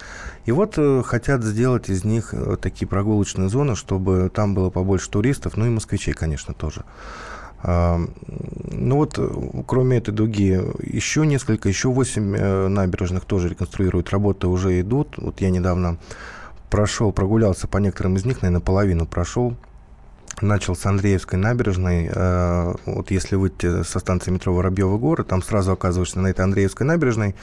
И 0.48 0.50
вот 0.50 0.78
э, 0.78 1.02
хотят 1.04 1.44
сделать 1.44 1.90
из 1.90 2.04
них 2.04 2.32
э, 2.32 2.56
такие 2.58 2.88
прогулочные 2.88 3.50
зоны, 3.50 3.76
чтобы 3.76 4.30
там 4.32 4.54
было 4.54 4.70
побольше 4.70 5.10
туристов, 5.10 5.58
ну 5.58 5.66
и 5.66 5.68
москвичей, 5.68 6.14
конечно, 6.14 6.54
тоже. 6.54 6.84
А, 7.62 8.00
ну 8.72 8.96
вот, 8.96 9.18
э, 9.18 9.28
кроме 9.66 9.98
этой 9.98 10.14
дуги, 10.14 10.58
еще 10.82 11.26
несколько, 11.26 11.68
еще 11.68 11.90
восемь 11.90 12.34
набережных 12.34 13.26
тоже 13.26 13.50
реконструируют. 13.50 14.08
Работы 14.08 14.46
уже 14.46 14.80
идут. 14.80 15.18
Вот 15.18 15.42
я 15.42 15.50
недавно 15.50 15.98
прошел, 16.70 17.12
прогулялся 17.12 17.68
по 17.68 17.76
некоторым 17.76 18.16
из 18.16 18.24
них, 18.24 18.40
наверное, 18.40 18.64
половину 18.64 19.04
прошел. 19.04 19.54
Начал 20.40 20.76
с 20.76 20.86
Андреевской 20.86 21.38
набережной. 21.38 22.10
Вот 22.86 23.10
если 23.10 23.36
выйти 23.36 23.82
со 23.82 23.98
станции 23.98 24.30
метро 24.30 24.54
Воробьевы 24.54 24.96
горы, 24.96 25.24
там 25.24 25.42
сразу 25.42 25.72
оказываешься 25.72 26.20
на 26.20 26.28
этой 26.28 26.42
Андреевской 26.42 26.86
набережной 26.86 27.34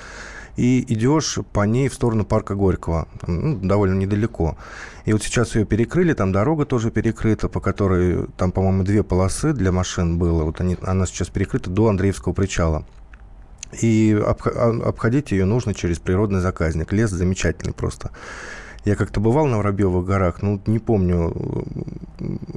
и 0.55 0.85
идешь 0.93 1.39
по 1.53 1.65
ней 1.65 1.89
в 1.89 1.93
сторону 1.93 2.25
парка 2.25 2.55
Горького, 2.55 3.07
ну, 3.27 3.57
довольно 3.57 3.95
недалеко. 3.95 4.57
И 5.05 5.13
вот 5.13 5.21
сейчас 5.23 5.55
ее 5.55 5.65
перекрыли, 5.65 6.13
там 6.13 6.31
дорога 6.31 6.65
тоже 6.65 6.91
перекрыта, 6.91 7.49
по 7.49 7.59
которой 7.59 8.27
там, 8.37 8.51
по-моему, 8.51 8.83
две 8.83 9.03
полосы 9.03 9.53
для 9.53 9.71
машин 9.71 10.17
было. 10.17 10.43
Вот 10.43 10.61
они, 10.61 10.77
она 10.81 11.05
сейчас 11.05 11.29
перекрыта 11.29 11.69
до 11.69 11.89
Андреевского 11.89 12.33
причала. 12.33 12.85
И 13.81 14.17
а, 14.17 14.31
обходить 14.85 15.31
ее 15.31 15.45
нужно 15.45 15.73
через 15.73 15.99
природный 15.99 16.39
заказник. 16.39 16.93
Лес 16.93 17.09
замечательный 17.09 17.73
просто. 17.73 18.11
Я 18.85 18.95
как-то 18.95 19.19
бывал 19.19 19.47
на 19.47 19.57
Воробьевых 19.57 20.05
горах, 20.05 20.41
ну, 20.43 20.61
не 20.67 20.77
помню, 20.77 21.33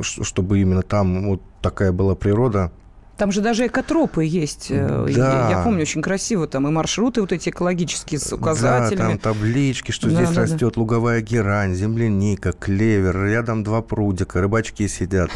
чтобы 0.02 0.60
именно 0.60 0.82
там 0.82 1.30
вот 1.30 1.42
такая 1.62 1.90
была 1.90 2.14
природа. 2.14 2.70
Там 3.18 3.32
же 3.32 3.40
даже 3.40 3.66
экотропы 3.66 4.24
есть. 4.24 4.68
Э, 4.70 5.06
да. 5.14 5.48
Я, 5.50 5.50
я 5.50 5.62
помню, 5.64 5.82
очень 5.82 6.00
красиво 6.00 6.46
там 6.46 6.68
и 6.68 6.70
маршруты 6.70 7.20
вот 7.20 7.32
эти 7.32 7.48
экологические 7.48 8.20
с 8.20 8.32
указателями. 8.32 8.96
Да, 8.96 9.08
там 9.08 9.18
таблички, 9.18 9.90
что 9.90 10.08
да, 10.08 10.14
здесь 10.14 10.30
да, 10.30 10.42
растет 10.42 10.74
да. 10.76 10.80
луговая 10.80 11.20
герань, 11.20 11.74
земляника, 11.74 12.52
клевер, 12.52 13.24
рядом 13.24 13.64
два 13.64 13.82
прудика, 13.82 14.40
рыбачки 14.40 14.86
сидят. 14.86 15.30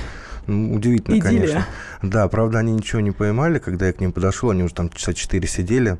Ну, 0.46 0.74
удивительно, 0.74 1.16
Идиллия. 1.16 1.40
конечно. 1.40 1.66
Да, 2.02 2.28
правда, 2.28 2.60
они 2.60 2.72
ничего 2.72 3.00
не 3.00 3.10
поймали, 3.10 3.58
когда 3.58 3.88
я 3.88 3.92
к 3.92 4.00
ним 4.00 4.12
подошел, 4.12 4.50
они 4.50 4.62
уже 4.62 4.74
там 4.74 4.88
часа 4.88 5.12
четыре 5.12 5.48
сидели. 5.48 5.98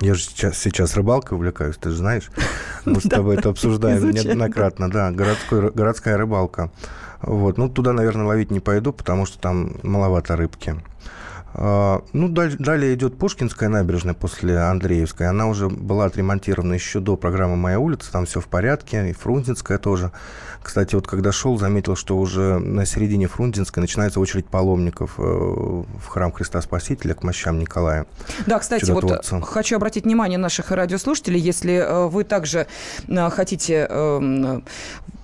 Я 0.00 0.14
же 0.14 0.22
сейчас, 0.22 0.56
сейчас 0.56 0.96
рыбалкой 0.96 1.36
увлекаюсь, 1.36 1.76
ты 1.76 1.90
же 1.90 1.96
знаешь. 1.96 2.30
Мы 2.86 3.00
с 3.02 3.04
тобой 3.04 3.36
это 3.36 3.50
обсуждаем 3.50 4.10
неоднократно, 4.10 4.90
да, 4.90 5.10
городской, 5.10 5.70
городская 5.72 6.16
рыбалка. 6.16 6.70
Вот. 7.22 7.58
Ну, 7.58 7.68
туда, 7.68 7.92
наверное, 7.92 8.26
ловить 8.26 8.50
не 8.50 8.60
пойду, 8.60 8.92
потому 8.92 9.26
что 9.26 9.38
там 9.38 9.76
маловато 9.82 10.36
рыбки. 10.36 10.76
А, 11.52 12.02
ну, 12.12 12.28
далее 12.28 12.94
идет 12.94 13.18
Пушкинская 13.18 13.68
набережная 13.68 14.14
после 14.14 14.58
Андреевской. 14.58 15.28
Она 15.28 15.46
уже 15.46 15.68
была 15.68 16.06
отремонтирована 16.06 16.74
еще 16.74 17.00
до 17.00 17.16
программы 17.16 17.56
«Моя 17.56 17.78
улица». 17.78 18.12
Там 18.12 18.26
все 18.26 18.40
в 18.40 18.46
порядке. 18.46 19.10
И 19.10 19.12
Фрунзенская 19.12 19.78
тоже. 19.78 20.12
Кстати, 20.62 20.94
вот 20.94 21.06
когда 21.06 21.32
шел, 21.32 21.58
заметил, 21.58 21.96
что 21.96 22.18
уже 22.18 22.58
на 22.58 22.84
середине 22.86 23.28
Фрунзенской 23.28 23.80
начинается 23.80 24.20
очередь 24.20 24.46
паломников 24.46 25.14
э, 25.18 25.22
в 25.22 26.06
храм 26.06 26.32
Христа 26.32 26.60
Спасителя 26.60 27.14
к 27.14 27.22
мощам 27.22 27.58
Николая. 27.58 28.06
Да, 28.46 28.58
кстати, 28.58 28.90
вот 28.90 29.26
хочу 29.42 29.76
обратить 29.76 30.04
внимание 30.04 30.38
наших 30.38 30.70
радиослушателей, 30.70 31.40
если 31.40 31.74
э, 31.74 32.06
вы 32.08 32.24
также 32.24 32.66
э, 33.08 33.30
хотите 33.30 33.86
эм, 33.88 34.64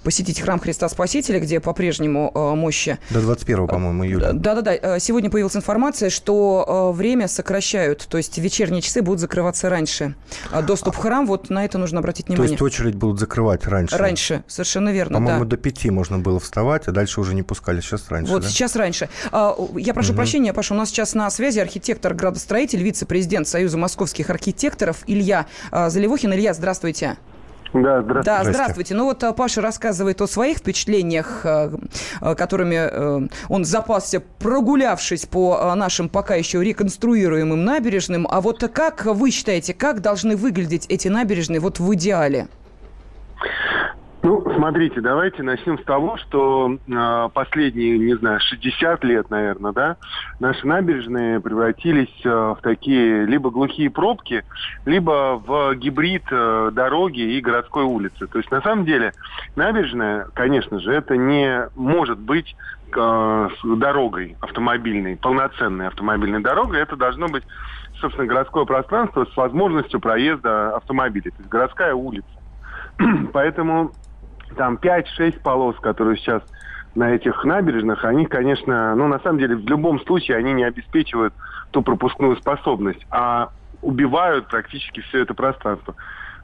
посетить 0.07 0.41
храм 0.41 0.61
Христа 0.61 0.89
Спасителя, 0.89 1.41
где 1.41 1.59
по-прежнему 1.59 2.31
э, 2.33 2.55
мощи... 2.55 2.97
До 3.11 3.21
21, 3.21 3.67
по-моему, 3.67 4.07
июля. 4.07 4.33
Да-да-да. 4.35 4.73
Э, 4.73 5.01
сегодня 5.01 5.31
появилась 5.31 5.57
информация, 5.57 6.11
что 6.11 6.93
э, 6.95 6.97
время 6.97 7.27
сокращают, 7.27 8.07
то 8.09 8.17
есть 8.17 8.39
вечерние 8.39 8.83
часы 8.83 9.03
будут 9.03 9.19
закрываться 9.19 9.69
раньше. 9.69 10.15
А 10.53 10.63
доступ 10.63 10.95
в 10.95 10.99
храм, 10.99 11.27
вот 11.27 11.51
на 11.51 11.65
это 11.65 11.79
нужно 11.79 11.99
обратить 11.99 12.29
внимание. 12.29 12.57
То 12.57 12.65
есть 12.65 12.77
очередь 12.77 12.95
будут 12.95 13.19
закрывать 13.19 13.67
раньше? 13.67 13.97
Раньше, 13.97 14.45
совершенно 14.47 14.91
верно, 14.91 15.19
По-моему, 15.27 15.45
да. 15.45 15.51
до 15.51 15.57
пяти 15.57 15.91
можно 15.91 16.19
было 16.19 16.41
вставать, 16.41 16.89
а 16.89 16.93
дальше 16.93 17.21
уже 17.21 17.35
не 17.35 17.43
пускали. 17.43 17.81
Сейчас 17.81 18.09
раньше, 18.09 18.33
Вот, 18.33 18.43
да? 18.43 18.49
сейчас 18.49 18.77
раньше. 18.77 19.09
А, 19.33 19.57
я 19.77 19.95
прошу 19.95 20.11
угу. 20.11 20.17
прощения, 20.17 20.53
Паша, 20.53 20.75
у 20.75 20.77
нас 20.77 20.89
сейчас 20.89 21.15
на 21.15 21.31
связи 21.31 21.59
архитектор-градостроитель, 21.59 22.83
вице-президент 22.83 23.49
Союза 23.49 23.79
московских 23.79 24.31
архитекторов 24.31 25.05
Илья 25.07 25.47
Заливухин. 25.71 26.33
Илья, 26.33 26.55
здравствуйте. 26.55 27.17
Да, 27.83 28.03
здравствуйте. 28.03 28.25
Да, 28.25 28.45
здравствуйте. 28.45 28.95
Ну 28.95 29.05
вот 29.05 29.23
э, 29.23 29.33
Паша 29.33 29.61
рассказывает 29.61 30.21
о 30.23 30.27
своих 30.27 30.59
впечатлениях, 30.59 31.41
э, 31.45 31.71
э, 32.21 32.35
которыми 32.35 33.29
он 33.49 33.65
запасся, 33.65 34.21
прогулявшись 34.39 35.27
по 35.27 35.75
нашим 35.75 36.09
пока 36.09 36.35
еще 36.35 36.63
реконструируемым 36.63 37.65
набережным. 37.65 38.27
А 38.31 38.41
вот 38.41 38.63
как 38.73 39.05
вы 39.05 39.31
считаете, 39.31 39.75
как 39.75 40.01
должны 40.01 40.37
выглядеть 40.37 40.87
эти 40.89 41.09
набережные 41.09 41.61
вот 41.61 41.79
в 41.79 41.95
идеале? 41.95 42.49
Ну, 44.27 44.43
смотрите, 44.57 45.01
давайте 45.01 45.45
начнем 45.45 45.79
с 45.79 45.85
того, 45.85 46.17
что 46.17 46.69
э, 46.89 47.29
последние, 47.33 47.97
не 47.97 48.17
знаю, 48.17 48.41
60 48.41 49.05
лет, 49.05 49.31
наверное, 49.31 49.71
да, 49.71 49.97
наши 50.41 50.67
набережные 50.67 51.39
превратились 51.39 52.11
э, 52.25 52.29
в 52.29 52.59
такие 52.61 53.25
либо 53.25 53.53
глухие 53.53 53.89
пробки, 53.89 54.43
либо 54.85 55.41
в 55.47 55.77
гибрид 55.77 56.25
э, 56.33 56.71
дороги 56.73 57.21
и 57.21 57.41
городской 57.41 57.85
улицы. 57.85 58.27
То 58.27 58.39
есть, 58.39 58.51
на 58.51 58.61
самом 58.63 58.85
деле, 58.85 59.13
набережная, 59.55 60.27
конечно 60.35 60.81
же, 60.81 60.93
это 60.93 61.17
не 61.17 61.69
может 61.77 62.19
быть 62.19 62.57
э, 62.97 63.49
дорогой 63.63 64.37
автомобильной, 64.41 65.17
полноценной 65.17 65.87
автомобильной 65.87 66.41
дорогой. 66.41 66.81
Это 66.81 66.97
должно 66.97 67.29
быть, 67.29 67.45
собственно, 68.01 68.27
городское 68.27 68.65
пространство 68.65 69.25
с 69.25 69.37
возможностью 69.37 70.01
проезда 70.01 70.75
автомобилей, 70.75 71.31
то 71.31 71.37
есть 71.39 71.49
городская 71.49 71.95
улица. 71.95 72.27
Поэтому 73.33 73.93
там 74.57 74.77
5-6 74.77 75.41
полос, 75.41 75.77
которые 75.81 76.17
сейчас 76.17 76.43
на 76.95 77.11
этих 77.15 77.45
набережных, 77.45 78.05
они, 78.05 78.27
конечно, 78.27 78.95
ну, 78.95 79.07
на 79.07 79.19
самом 79.21 79.39
деле, 79.39 79.57
в 79.57 79.67
любом 79.67 80.01
случае 80.01 80.39
они 80.39 80.53
не 80.53 80.65
обеспечивают 80.65 81.35
ту 81.71 81.83
пропускную 81.83 82.37
способность, 82.37 83.05
а 83.11 83.51
убивают 83.83 84.49
практически 84.49 85.01
все 85.01 85.23
это 85.23 85.35
пространство. 85.35 85.95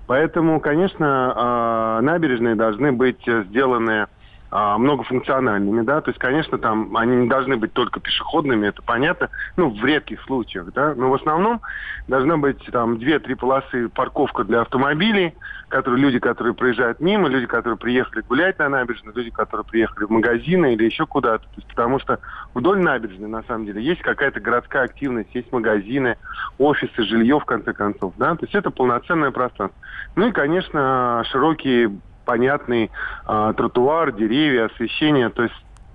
Поэтому, 0.07 0.61
конечно, 0.61 1.33
а, 1.35 2.01
набережные 2.03 2.55
должны 2.55 2.93
быть 2.93 3.23
сделаны 3.25 4.07
а, 4.55 4.77
многофункциональными, 4.77 5.81
да, 5.81 6.03
то 6.03 6.11
есть, 6.11 6.21
конечно, 6.21 6.59
там 6.59 6.95
они 6.95 7.17
не 7.17 7.27
должны 7.27 7.57
быть 7.57 7.73
только 7.73 8.01
пешеходными, 8.01 8.67
это 8.67 8.83
понятно, 8.83 9.31
ну, 9.57 9.71
в 9.71 9.83
редких 9.83 10.21
случаях, 10.25 10.71
да, 10.75 10.93
но 10.95 11.09
в 11.09 11.15
основном 11.15 11.63
должна 12.07 12.37
быть 12.37 12.63
там 12.67 12.99
две-три 12.99 13.35
полосы 13.35 13.89
парковка 13.89 14.45
для 14.45 14.61
автомобилей, 14.61 15.33
которые 15.69 16.03
люди, 16.03 16.19
которые 16.19 16.53
проезжают 16.53 17.01
мимо, 17.01 17.29
люди, 17.29 17.47
которые 17.47 17.79
приехали 17.79 18.21
гулять 18.29 18.59
на 18.59 18.69
набережной, 18.69 19.15
люди, 19.15 19.31
которые 19.31 19.65
приехали 19.65 20.05
в 20.05 20.11
магазины 20.11 20.75
или 20.75 20.85
еще 20.85 21.07
куда-то, 21.07 21.45
то 21.45 21.55
есть, 21.57 21.69
потому 21.69 21.99
что 21.99 22.19
вдоль 22.53 22.83
набережной, 22.83 23.31
на 23.31 23.43
самом 23.45 23.65
деле, 23.65 23.83
есть 23.83 24.03
какая-то 24.03 24.41
городская 24.41 24.85
активность, 24.85 25.35
есть 25.35 25.51
магазины, 25.51 26.19
офисы, 26.59 27.05
жилье, 27.05 27.41
в 27.41 27.47
конце 27.47 27.73
концов, 27.73 28.13
да, 28.19 28.35
то 28.35 28.45
есть 28.45 28.55
это 28.55 28.71
полноценное 28.71 29.31
пространство. 29.31 29.81
Ну 30.15 30.29
и, 30.29 30.33
конечно, 30.33 31.25
широкие 31.31 31.91
понятный 32.25 32.91
э, 33.27 33.55
тротуар, 33.57 34.13
деревья, 34.13 34.67
освещение. 34.67 35.29
То 35.29 35.45
есть 35.45 35.55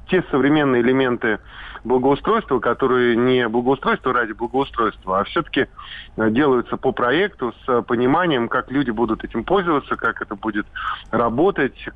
те 0.10 0.24
современные 0.32 0.82
элементы 0.82 1.40
благоустройства, 1.84 2.60
которые 2.60 3.16
не 3.16 3.48
благоустройство 3.48 4.14
ради 4.14 4.34
благоустройства, 4.34 5.20
а 5.20 5.24
все-таки 5.26 5.68
делаются 6.18 6.78
по 6.78 6.92
проекту 6.92 7.54
с 7.66 7.82
пониманием, 7.84 8.50
как 8.50 8.72
люди 8.72 8.92
будут 8.92 9.24
этим 9.24 9.44
пользоваться, 9.44 9.96
как 9.96 10.22
это 10.22 10.36
будет 10.36 10.66
работать, 11.12 11.90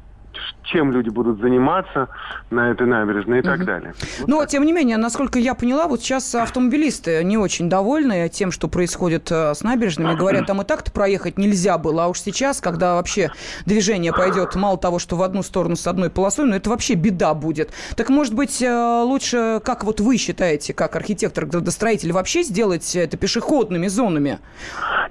чем 0.63 0.91
люди 0.91 1.09
будут 1.09 1.39
заниматься 1.39 2.09
на 2.49 2.71
этой 2.71 2.87
набережной 2.87 3.37
и 3.37 3.41
угу. 3.41 3.49
так 3.49 3.65
далее. 3.65 3.93
Вот 4.19 4.27
Но, 4.27 4.39
так. 4.41 4.49
тем 4.49 4.65
не 4.65 4.73
менее, 4.73 4.97
насколько 4.97 5.39
я 5.39 5.55
поняла, 5.55 5.87
вот 5.87 6.01
сейчас 6.01 6.33
автомобилисты 6.35 7.23
не 7.23 7.37
очень 7.37 7.69
довольны 7.69 8.29
тем, 8.29 8.51
что 8.51 8.67
происходит 8.67 9.31
э, 9.31 9.53
с 9.53 9.63
набережными. 9.63 10.15
Говорят, 10.15 10.45
там 10.45 10.61
и 10.61 10.65
так-то 10.65 10.91
проехать 10.91 11.37
нельзя 11.37 11.77
было, 11.77 12.05
а 12.05 12.07
уж 12.07 12.19
сейчас, 12.19 12.61
когда 12.61 12.95
вообще 12.95 13.31
движение 13.65 14.13
пойдет 14.13 14.55
мало 14.55 14.77
того, 14.77 14.99
что 14.99 15.15
в 15.15 15.23
одну 15.23 15.43
сторону 15.43 15.75
с 15.75 15.87
одной 15.87 16.09
полосой, 16.09 16.45
но 16.45 16.55
это 16.55 16.69
вообще 16.69 16.93
беда 16.93 17.33
будет. 17.33 17.71
Так, 17.95 18.09
может 18.09 18.33
быть, 18.33 18.61
э, 18.61 19.01
лучше, 19.03 19.61
как 19.63 19.83
вот 19.83 19.99
вы 19.99 20.17
считаете, 20.17 20.73
как 20.73 20.95
архитектор, 20.95 21.45
градостроитель, 21.45 22.11
вообще 22.11 22.43
сделать 22.43 22.95
это 22.95 23.17
пешеходными 23.17 23.87
зонами? 23.87 24.39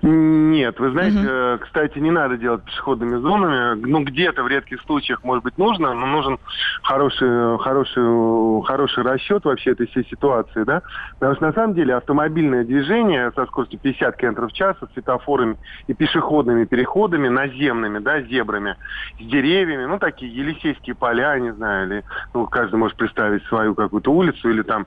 Нет, 0.03 0.81
вы 0.81 0.91
знаете, 0.93 1.19
угу. 1.19 1.65
кстати, 1.65 1.99
не 1.99 2.11
надо 2.11 2.39
делать 2.39 2.65
пешеходными 2.65 3.17
зонами. 3.17 3.79
Ну, 3.85 4.03
где-то 4.03 4.43
в 4.43 4.49
редких 4.49 4.81
случаях, 4.83 5.23
может 5.25 5.45
быть, 5.45 5.59
нужно, 5.59 5.93
но 5.93 6.07
нужен 6.07 6.39
хороший, 6.83 7.59
хороший, 7.59 8.03
хороший 8.65 9.05
расчет 9.05 9.45
вообще 9.45 9.73
этой 9.73 9.87
всей 9.89 10.07
ситуации, 10.07 10.65
да. 10.65 10.83
Потому 11.19 11.37
что 11.37 11.47
на 11.47 11.53
самом 11.53 11.75
деле 11.75 11.95
автомобильное 11.97 12.65
движение 12.65 13.31
со 13.37 13.45
скоростью 13.47 13.79
50 13.79 14.17
км 14.17 14.47
в 14.47 14.53
час, 14.53 14.77
с 14.79 14.93
светофорами 14.95 15.59
и 15.87 15.93
пешеходными 15.93 16.65
переходами, 16.65 17.29
наземными, 17.29 17.99
да, 17.99 18.23
зебрами, 18.23 18.77
с 19.19 19.25
деревьями, 19.25 19.85
ну, 19.85 19.99
такие 19.99 20.35
Елисейские 20.35 20.95
поля, 20.95 21.39
не 21.39 21.53
знаю, 21.53 21.87
или, 21.87 22.05
ну, 22.33 22.47
каждый 22.47 22.77
может 22.77 22.97
представить 22.97 23.45
свою 23.45 23.75
какую-то 23.75 24.11
улицу 24.11 24.49
или 24.49 24.63
там, 24.63 24.87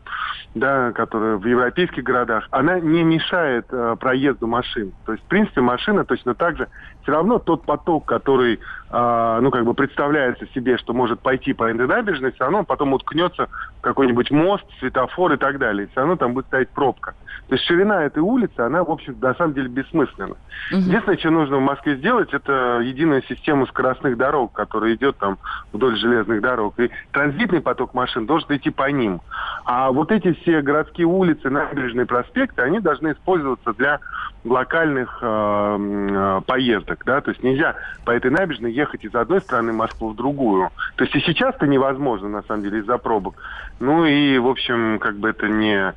да, 0.56 0.92
которая 0.92 1.38
в 1.38 1.46
европейских 1.46 2.04
городах, 2.04 2.48
она 2.50 2.80
не 2.80 3.04
мешает 3.04 3.68
э, 3.72 3.96
проезду 4.00 4.48
машин. 4.48 4.92
То 5.06 5.12
есть, 5.14 5.24
в 5.24 5.28
принципе, 5.28 5.62
машина 5.62 6.06
точно 6.06 6.34
так 6.34 6.58
же, 6.58 6.68
все 7.04 7.12
равно 7.12 7.40
тот 7.40 7.66
поток, 7.66 8.06
который, 8.06 8.60
э, 8.90 9.40
ну, 9.42 9.52
как 9.52 9.66
бы 9.66 9.74
представляется 9.74 10.48
себе, 10.54 10.78
что 10.78 10.94
может 10.94 11.20
пойти 11.20 11.54
по 11.54 11.72
набережной, 11.72 12.32
все 12.32 12.46
равно 12.46 12.64
потом 12.64 12.94
уткнется 12.94 13.48
в 13.80 13.82
какой-нибудь 13.82 14.32
мост, 14.32 14.66
светофор 14.80 15.34
и 15.34 15.38
так 15.38 15.60
далее. 15.60 15.88
Все 15.88 16.00
равно 16.00 16.16
там 16.16 16.34
будет 16.34 16.48
стоять 16.48 16.70
пробка. 16.70 17.14
То 17.50 17.56
есть 17.56 17.66
ширина 17.66 18.04
этой 18.04 18.20
улицы, 18.20 18.60
она, 18.60 18.84
в 18.84 18.90
общем, 18.90 19.18
на 19.22 19.34
самом 19.36 19.54
деле 19.54 19.68
бессмысленна. 19.68 20.36
Угу. 20.72 20.80
Единственное, 20.80 21.18
что 21.18 21.30
нужно 21.30 21.58
в 21.58 21.62
Москве 21.62 21.98
сделать, 21.98 22.34
это 22.34 22.80
единую 22.82 23.22
систему 23.24 23.68
скоростных 23.68 24.18
дорог, 24.18 24.54
которая 24.54 24.96
идет 24.96 25.18
там 25.18 25.38
вдоль 25.74 25.98
железных 25.98 26.42
дорог. 26.42 26.80
И 26.80 26.90
транзитный 27.12 27.62
поток 27.62 27.94
машин 27.94 28.26
должен 28.26 28.56
идти 28.56 28.70
по 28.70 28.90
ним. 28.90 29.22
А 29.66 29.92
вот 29.92 30.12
эти 30.12 30.34
все 30.34 30.62
городские 30.62 31.08
улицы, 31.08 31.50
набережные 31.50 32.06
проспекты, 32.06 32.62
они 32.62 32.80
должны 32.80 33.14
использоваться 33.14 33.74
для 33.74 34.00
локальных 34.44 35.20
э, 35.22 35.78
э, 35.80 36.42
поездок, 36.46 37.04
да, 37.06 37.22
то 37.22 37.32
есть 37.32 37.44
нельзя 37.44 37.76
по 38.04 38.12
этой 38.12 38.30
набережной 38.30 38.74
ехать 38.74 39.06
из 39.06 39.16
одной 39.16 39.40
стороны 39.40 39.72
Москвы 39.72 40.12
в 40.12 40.16
другую. 40.16 40.70
То 40.96 41.06
есть 41.06 41.16
и 41.16 41.22
сейчас 41.22 41.56
это 41.56 41.68
невозможно, 41.68 42.28
на 42.28 42.44
самом 42.44 42.64
деле, 42.64 42.80
из-за 42.80 42.98
пробок. 42.98 43.36
Ну 43.80 44.06
и, 44.06 44.38
в 44.38 44.48
общем, 44.48 45.00
как 45.00 45.16
бы 45.16 45.30
это 45.30 45.48
не, 45.48 45.94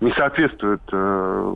не 0.00 0.12
соответствует 0.12 0.82
э, 0.92 1.54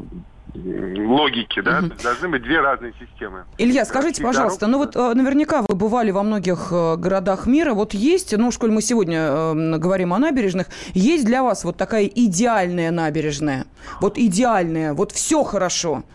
логики, 0.54 1.60
да, 1.60 1.78
угу. 1.78 1.92
должны 2.02 2.28
быть 2.28 2.42
две 2.42 2.60
разные 2.60 2.92
системы. 3.00 3.44
Илья, 3.58 3.84
скажите, 3.84 4.22
пожалуйста, 4.22 4.66
дорог... 4.66 4.72
ну 4.72 4.78
вот 4.78 4.96
э, 4.96 5.14
наверняка 5.14 5.62
вы 5.62 5.74
бывали 5.74 6.10
во 6.10 6.22
многих 6.22 6.68
э, 6.70 6.96
городах 6.96 7.46
мира, 7.46 7.74
вот 7.74 7.94
есть, 7.94 8.36
ну, 8.36 8.50
коль 8.58 8.70
мы 8.70 8.82
сегодня 8.82 9.18
э, 9.18 9.78
говорим 9.78 10.12
о 10.12 10.18
набережных, 10.18 10.66
есть 10.92 11.24
для 11.24 11.42
вас 11.42 11.64
вот 11.64 11.76
такая 11.76 12.04
идеальная 12.04 12.90
набережная, 12.90 13.66
вот 14.00 14.18
идеальная, 14.18 14.92
вот 14.94 15.12
все 15.12 15.42
хорошо– 15.42 16.02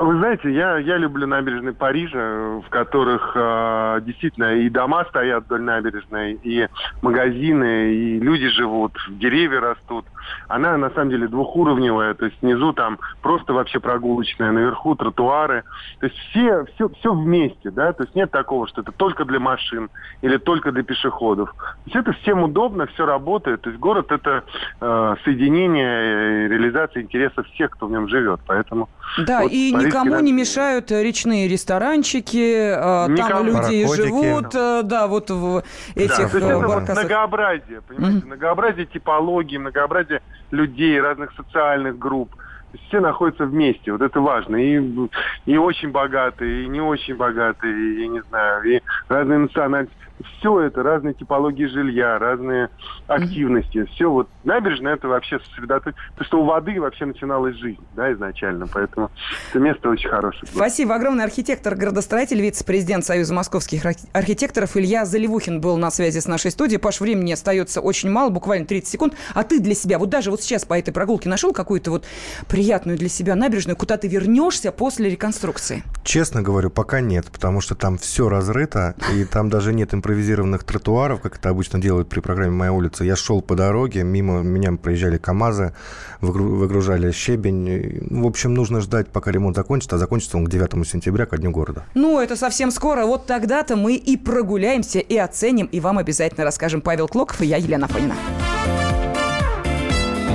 вы 0.00 0.16
знаете, 0.16 0.50
я, 0.50 0.78
я 0.78 0.96
люблю 0.96 1.26
набережные 1.26 1.74
Парижа, 1.74 2.18
в 2.18 2.70
которых 2.70 3.32
э, 3.34 4.00
действительно 4.00 4.54
и 4.54 4.70
дома 4.70 5.04
стоят 5.10 5.44
вдоль 5.44 5.60
набережной, 5.60 6.40
и 6.42 6.68
магазины, 7.02 7.92
и 7.92 8.18
люди 8.18 8.48
живут, 8.48 8.96
деревья 9.10 9.60
растут. 9.60 10.06
Она 10.48 10.76
на 10.76 10.90
самом 10.90 11.10
деле 11.10 11.28
двухуровневая, 11.28 12.14
то 12.14 12.26
есть 12.26 12.38
снизу 12.40 12.72
там 12.72 12.98
просто 13.22 13.52
вообще 13.52 13.80
прогулочная, 13.80 14.52
наверху 14.52 14.94
тротуары. 14.94 15.64
То 16.00 16.06
есть 16.06 16.18
все, 16.30 16.64
все, 16.74 16.88
все 16.88 17.12
вместе, 17.12 17.70
да, 17.70 17.92
то 17.92 18.04
есть 18.04 18.14
нет 18.14 18.30
такого, 18.30 18.66
что 18.68 18.82
это 18.82 18.92
только 18.92 19.24
для 19.24 19.40
машин 19.40 19.90
или 20.22 20.36
только 20.36 20.72
для 20.72 20.82
пешеходов. 20.82 21.52
То 21.58 21.66
есть 21.86 21.96
это 21.96 22.12
всем 22.22 22.42
удобно, 22.42 22.86
все 22.86 23.06
работает. 23.06 23.62
То 23.62 23.70
есть 23.70 23.80
город 23.80 24.12
это 24.12 24.44
э, 24.80 25.14
соединение, 25.24 26.48
реализация 26.48 27.02
интересов 27.02 27.46
всех, 27.48 27.70
кто 27.70 27.86
в 27.86 27.90
нем 27.90 28.08
живет. 28.08 28.40
Поэтому 28.46 28.88
да, 29.18 29.42
вот 29.42 29.52
и 29.52 29.72
никому 29.72 30.20
не 30.20 30.32
мешают 30.32 30.90
речные 30.90 31.48
ресторанчики, 31.48 32.72
а, 32.76 33.08
никому. 33.08 33.28
там 33.28 33.46
люди 33.46 33.86
Пароходики. 33.86 34.02
живут, 34.02 34.54
э, 34.54 34.82
да, 34.84 35.06
вот 35.06 35.30
в 35.30 35.62
этих 35.94 36.32
да, 36.32 36.38
э, 36.38 36.60
баркасах. 36.60 37.04
многообразие, 37.04 37.80
понимаете, 37.82 38.18
mm-hmm. 38.18 38.26
многообразие 38.26 38.86
типологии, 38.86 39.56
многообразие 39.56 40.19
людей, 40.50 41.00
разных 41.00 41.32
социальных 41.34 41.98
групп. 41.98 42.34
Все 42.86 43.00
находятся 43.00 43.46
вместе, 43.46 43.90
вот 43.90 44.00
это 44.00 44.20
важно. 44.20 44.56
И, 44.56 45.08
и 45.46 45.56
очень 45.56 45.90
богатые, 45.90 46.64
и 46.64 46.68
не 46.68 46.80
очень 46.80 47.16
богатые, 47.16 47.74
и, 47.74 48.02
я 48.02 48.08
не 48.08 48.22
знаю, 48.22 48.62
и 48.62 48.80
разные 49.08 49.38
национальности 49.38 49.96
все 50.38 50.60
это, 50.60 50.82
разные 50.82 51.14
типологии 51.14 51.66
жилья, 51.66 52.18
разные 52.18 52.70
активности, 53.06 53.78
mm-hmm. 53.78 53.90
все 53.94 54.10
вот 54.10 54.28
набережная 54.44 54.94
это 54.94 55.08
вообще 55.08 55.38
сосредоточено, 55.40 55.94
потому 56.12 56.26
что 56.26 56.40
у 56.40 56.44
воды 56.44 56.80
вообще 56.80 57.06
начиналась 57.06 57.56
жизнь, 57.56 57.80
да, 57.94 58.12
изначально, 58.12 58.66
поэтому 58.66 59.10
это 59.50 59.58
место 59.58 59.88
очень 59.88 60.08
хорошее. 60.08 60.44
Было. 60.52 60.60
Спасибо 60.60 60.94
огромное. 60.94 61.24
Архитектор, 61.24 61.74
градостроитель, 61.74 62.40
вице-президент 62.40 63.04
Союза 63.04 63.34
московских 63.34 63.84
архитекторов 64.12 64.76
Илья 64.76 65.04
Заливухин 65.04 65.60
был 65.60 65.76
на 65.76 65.90
связи 65.90 66.20
с 66.20 66.26
нашей 66.26 66.50
студией. 66.50 66.78
Паш, 66.78 67.00
времени 67.00 67.32
остается 67.32 67.80
очень 67.80 68.10
мало, 68.10 68.30
буквально 68.30 68.66
30 68.66 68.88
секунд. 68.88 69.14
А 69.34 69.42
ты 69.42 69.60
для 69.60 69.74
себя, 69.74 69.98
вот 69.98 70.10
даже 70.10 70.30
вот 70.30 70.42
сейчас 70.42 70.64
по 70.64 70.78
этой 70.78 70.92
прогулке 70.92 71.28
нашел 71.28 71.52
какую-то 71.52 71.90
вот 71.90 72.04
приятную 72.48 72.98
для 72.98 73.08
себя 73.08 73.34
набережную, 73.34 73.76
куда 73.76 73.96
ты 73.96 74.08
вернешься 74.08 74.72
после 74.72 75.10
реконструкции? 75.10 75.82
Честно 76.04 76.42
говорю, 76.42 76.70
пока 76.70 77.00
нет, 77.00 77.26
потому 77.32 77.60
что 77.60 77.74
там 77.74 77.98
все 77.98 78.28
разрыто, 78.28 78.94
и 79.14 79.24
там 79.24 79.48
даже 79.48 79.72
нет 79.72 79.94
импровизации 79.94 80.09
импровизированных 80.10 80.64
тротуаров, 80.64 81.20
как 81.20 81.36
это 81.36 81.48
обычно 81.48 81.80
делают 81.80 82.08
при 82.08 82.20
программе 82.20 82.50
«Моя 82.50 82.72
улица». 82.72 83.04
Я 83.04 83.14
шел 83.14 83.40
по 83.40 83.54
дороге, 83.54 84.02
мимо 84.02 84.42
меня 84.42 84.72
проезжали 84.72 85.18
КАМАЗы, 85.18 85.72
выгружали 86.20 87.12
щебень. 87.12 88.08
В 88.10 88.26
общем, 88.26 88.54
нужно 88.54 88.80
ждать, 88.80 89.08
пока 89.08 89.30
ремонт 89.30 89.56
закончится, 89.56 89.96
а 89.96 89.98
закончится 89.98 90.36
он 90.36 90.46
к 90.46 90.50
9 90.50 90.86
сентября, 90.86 91.26
ко 91.26 91.38
Дню 91.38 91.52
города. 91.52 91.84
Ну, 91.94 92.20
это 92.20 92.36
совсем 92.36 92.70
скоро. 92.72 93.06
Вот 93.06 93.26
тогда-то 93.26 93.76
мы 93.76 93.94
и 93.94 94.16
прогуляемся, 94.16 94.98
и 94.98 95.16
оценим, 95.16 95.66
и 95.66 95.78
вам 95.80 95.98
обязательно 95.98 96.44
расскажем. 96.44 96.80
Павел 96.80 97.06
Клоков 97.06 97.40
и 97.40 97.46
я, 97.46 97.56
Елена 97.56 97.86
Фонина. 97.86 98.14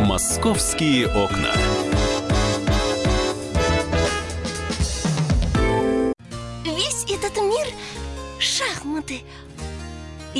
«Московские 0.05 1.07
окна». 1.07 1.51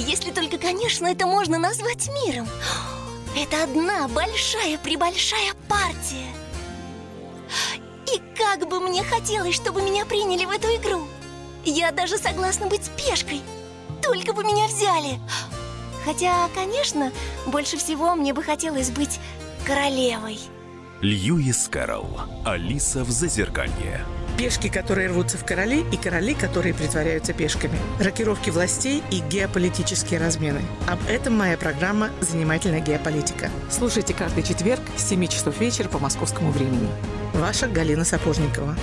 Если 0.06 0.32
только, 0.32 0.58
конечно, 0.58 1.08
это 1.08 1.26
можно 1.26 1.58
назвать 1.58 2.10
миром. 2.26 2.48
Это 3.38 3.64
одна 3.64 4.08
большая-пребольшая 4.08 5.54
партия. 5.68 6.34
И 8.14 8.22
как 8.38 8.70
бы 8.70 8.80
мне 8.80 9.04
хотелось, 9.04 9.56
чтобы 9.56 9.82
меня 9.82 10.06
приняли 10.06 10.46
в 10.46 10.52
эту 10.52 10.68
игру. 10.76 11.06
Я 11.66 11.92
даже 11.92 12.18
согласна 12.18 12.68
быть 12.68 12.90
пешкой. 12.92 13.42
Только 14.02 14.32
бы 14.32 14.44
меня 14.44 14.68
взяли. 14.68 15.20
Хотя, 16.06 16.48
конечно, 16.54 17.12
больше 17.48 17.76
всего 17.78 18.16
мне 18.16 18.34
бы 18.34 18.44
хотелось 18.44 18.92
быть 18.92 19.20
королевой. 19.66 20.40
Льюис 21.02 21.68
Кэрролл. 21.68 22.22
Алиса 22.46 23.04
в 23.04 23.12
Зазеркалье. 23.12 24.06
Пешки, 24.38 24.68
которые 24.68 25.08
рвутся 25.08 25.38
в 25.38 25.46
короли, 25.46 25.86
и 25.94 25.98
короли, 25.98 26.34
которые 26.34 26.74
притворяются 26.74 27.32
пешками. 27.32 27.78
Рокировки 28.02 28.50
властей 28.50 29.02
и 29.10 29.20
геополитические 29.20 30.20
размены. 30.20 30.60
Об 30.88 31.00
этом 31.08 31.38
моя 31.38 31.58
программа 31.58 32.10
«Занимательная 32.20 32.82
геополитика». 32.82 33.50
Слушайте 33.70 34.14
каждый 34.14 34.44
четверг 34.44 34.82
с 34.98 35.08
7 35.08 35.26
часов 35.28 35.58
вечера 35.62 35.88
по 35.88 36.00
московскому 36.00 36.52
времени. 36.52 36.90
Ваша 37.34 37.68
Галина 37.68 38.04
Сапожникова. 38.04 38.76